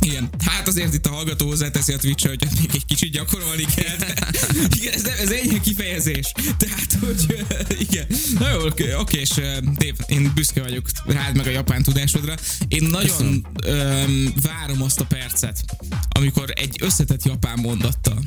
Igen, 0.00 0.28
hát 0.44 0.68
azért 0.68 0.94
itt 0.94 1.06
a 1.06 1.10
hallgató 1.10 1.46
hozzáteszi 1.46 1.92
a 1.92 1.96
twitch 1.98 2.26
hogy 2.26 2.46
még 2.60 2.70
egy 2.74 2.84
kicsit 2.84 3.12
gyakorolni 3.12 3.64
kell. 3.74 3.96
De, 3.96 4.14
igen, 4.80 4.92
ez, 4.92 5.02
nem- 5.02 5.16
ez 5.20 5.30
egy 5.30 5.60
kifejezés. 5.60 6.32
Tehát, 6.56 6.96
hogy 7.00 7.44
igen. 7.78 8.06
Na 8.38 8.50
jó, 8.50 8.66
oké, 8.66 8.94
oké, 8.94 9.20
és 9.20 9.28
Dave, 9.60 9.94
én 10.06 10.32
büszke 10.34 10.62
vagyok 10.62 10.86
rád 11.06 11.36
meg 11.36 11.46
a 11.46 11.50
japán 11.50 11.82
tudásodra. 11.82 12.34
Én 12.68 12.82
nagyon 12.82 13.46
um, 13.66 14.32
várom 14.42 14.82
azt 14.82 15.00
a 15.00 15.04
percet, 15.04 15.64
amikor 16.08 16.50
egy 16.54 16.76
összetett 16.80 17.24
japán 17.24 17.58
mondattal 17.58 18.18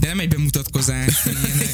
de 0.00 0.06
nem 0.06 0.18
egy 0.18 0.28
bemutatkozás. 0.28 1.14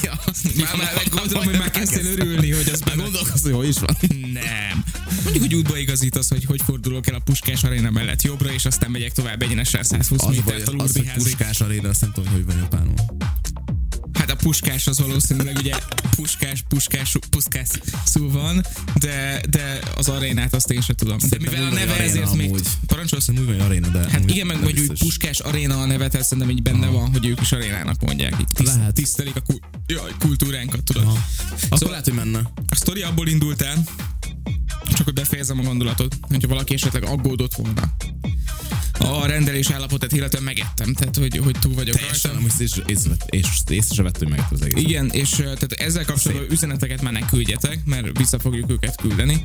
Ja, 0.03 0.21
már, 0.57 0.77
már, 0.77 0.95
már 0.95 1.09
gondolom, 1.09 1.45
hogy 1.45 1.59
már 1.59 1.71
kezdtél 1.71 2.07
örülni, 2.07 2.51
hogy 2.51 2.69
az 2.73 2.81
Már 2.81 2.89
benne 2.89 3.03
gondolkozni, 3.03 3.53
hogy 3.53 3.69
is 3.69 3.79
van. 3.79 3.97
nem. 4.33 4.85
Mondjuk, 5.23 5.45
hogy 5.45 5.55
útba 5.55 5.77
igazítasz, 5.77 6.29
hogy 6.29 6.45
hogy 6.45 6.63
fordulok 6.65 7.07
el 7.07 7.15
a 7.15 7.19
Puskás 7.19 7.65
aréna 7.65 7.91
mellett 7.91 8.23
jobbra, 8.23 8.53
és 8.53 8.65
aztán 8.65 8.91
megyek 8.91 9.13
tovább 9.13 9.43
egyenesen 9.43 9.83
120 9.83 10.21
Az, 10.21 10.27
vagy, 10.27 10.35
métert 10.35 10.69
a 10.69 10.83
az, 10.83 10.97
hogy 10.97 11.13
puskás 11.13 11.61
aréna, 11.61 11.89
azt 11.89 12.01
nem 12.01 12.13
tudom, 12.13 12.33
hogy 12.33 12.45
van 12.45 12.57
japánul. 12.57 12.95
Puskás 14.41 14.87
az 14.87 14.99
valószínűleg 14.99 15.57
ugye 15.57 15.75
Puskás, 16.17 16.63
Puskás, 16.69 17.17
Puskás 17.31 17.69
szó 18.05 18.31
van, 18.31 18.65
de, 18.95 19.41
de 19.51 19.79
az 19.97 20.09
arénát 20.09 20.55
azt 20.55 20.71
én 20.71 20.81
sem 20.81 20.97
tudom. 20.97 21.17
De 21.29 21.37
mivel 21.41 21.65
a 21.65 21.69
neve 21.69 21.93
hogy 21.93 22.05
ezért 22.05 22.25
aréna 22.25 22.35
még... 22.37 22.49
amúgy. 22.49 22.67
Parancsolsz? 22.87 23.27
Hogy 23.27 23.61
aréna, 23.61 23.89
de... 23.89 23.99
Hát 23.99 24.15
amúgy 24.15 24.31
igen, 24.31 24.47
meg 24.47 24.61
vagy 24.61 24.79
úgy. 24.79 24.99
Puskás 24.99 25.39
aréna 25.39 25.81
a 25.81 25.87
nevet, 25.87 26.15
ezt 26.15 26.29
szerintem 26.29 26.53
így 26.57 26.63
benne 26.63 26.87
van, 26.87 27.11
hogy 27.11 27.27
ők 27.27 27.41
is 27.41 27.53
arénának 27.53 28.01
mondják. 28.01 28.35
Így 28.41 28.47
tiszt, 28.55 28.75
Lehet. 28.77 28.95
tisztelik 28.95 29.37
a 29.37 29.41
kul- 29.41 29.63
jaj, 29.87 30.11
kultúránkat, 30.19 30.83
tudod. 30.83 31.03
Aha. 31.03 31.13
Akkor 31.13 31.59
Szóval- 31.79 31.89
lehet, 31.91 32.05
hogy 32.05 32.15
menne. 32.15 32.39
A 32.69 32.75
sztori 32.75 33.03
abból 33.03 33.29
indult 33.29 33.63
el, 33.63 33.85
csak 34.89 35.05
hogy 35.05 35.15
befejezem 35.15 35.59
a 35.59 35.63
gondolatot, 35.63 36.17
hogyha 36.21 36.49
valaki 36.49 36.75
esetleg 36.75 37.05
aggódott 37.05 37.55
volna. 37.55 37.95
A 38.99 39.27
rendelés 39.27 39.71
állapotát 39.71 40.13
illetve 40.13 40.41
megettem, 40.41 40.95
tehát 40.95 41.17
hogy, 41.17 41.37
hogy 41.37 41.57
túl 41.61 41.75
vagyok 41.75 41.95
Teljesen 41.97 42.31
rajta. 42.31 42.47
nem 42.47 42.57
észre, 42.61 42.83
észre, 42.87 43.13
észre, 43.27 43.75
észre 43.75 43.95
se 43.95 44.03
vettem 44.03 44.29
meg 44.29 44.45
az 44.51 44.63
egész. 44.63 44.83
Igen, 44.83 45.09
és 45.11 45.31
tehát 45.31 45.73
ezzel 45.73 46.05
kapcsolatban 46.05 46.51
üzeneteket 46.51 47.03
már 47.03 47.13
ne 47.13 47.27
küldjetek, 47.27 47.85
mert 47.85 48.19
vissza 48.19 48.39
fogjuk 48.39 48.71
őket 48.71 48.97
küldeni. 48.97 49.45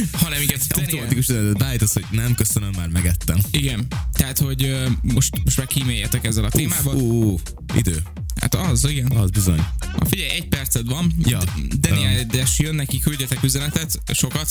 Hanem 0.22 0.42
igen, 0.42 0.58
Automatikus 0.68 1.26
beállítasz, 1.58 1.92
hogy 1.92 2.04
nem, 2.10 2.34
köszönöm, 2.34 2.70
már 2.76 2.88
megettem. 2.88 3.38
igen, 3.50 3.86
tehát 4.12 4.38
hogy 4.38 4.76
most, 5.02 5.44
most 5.44 5.56
már 5.56 5.66
kíméljetek 5.66 6.24
ezzel 6.24 6.44
a 6.44 6.48
témával. 6.48 6.96
Ú, 6.96 7.40
idő. 7.74 8.02
Hát 8.40 8.54
az, 8.54 8.88
igen. 8.88 9.10
Az 9.10 9.30
bizony. 9.30 9.66
Ha 9.98 10.04
figyelj, 10.08 10.30
egy 10.30 10.48
perced 10.48 10.88
van. 10.88 11.12
Ja. 11.24 11.38
Daniel, 11.78 12.24
de 12.24 12.44
jön 12.56 12.74
neki, 12.74 12.98
küldjetek 12.98 13.42
üzenetet, 13.42 14.00
sokat. 14.12 14.50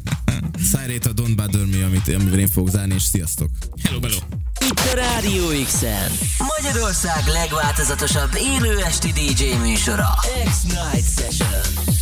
Szájrét 0.72 1.06
a 1.06 1.12
Don't 1.12 1.32
Bother 1.36 1.64
Me, 1.64 1.84
amit, 1.84 2.08
amivel 2.08 2.38
én 2.38 2.48
fogok 2.48 2.70
zárni, 2.70 2.94
és 2.94 3.02
sziasztok. 3.02 3.50
Hello, 3.82 4.00
hello. 4.00 4.16
Itt 4.60 4.78
a 4.78 4.94
Rádió 4.94 5.64
X-en. 5.64 6.10
Magyarország 6.56 7.26
legváltozatosabb 7.26 8.30
élő 8.34 8.78
esti 8.78 9.12
DJ 9.12 9.44
műsora. 9.62 10.08
X-Night 10.44 11.06
Session. 11.16 12.01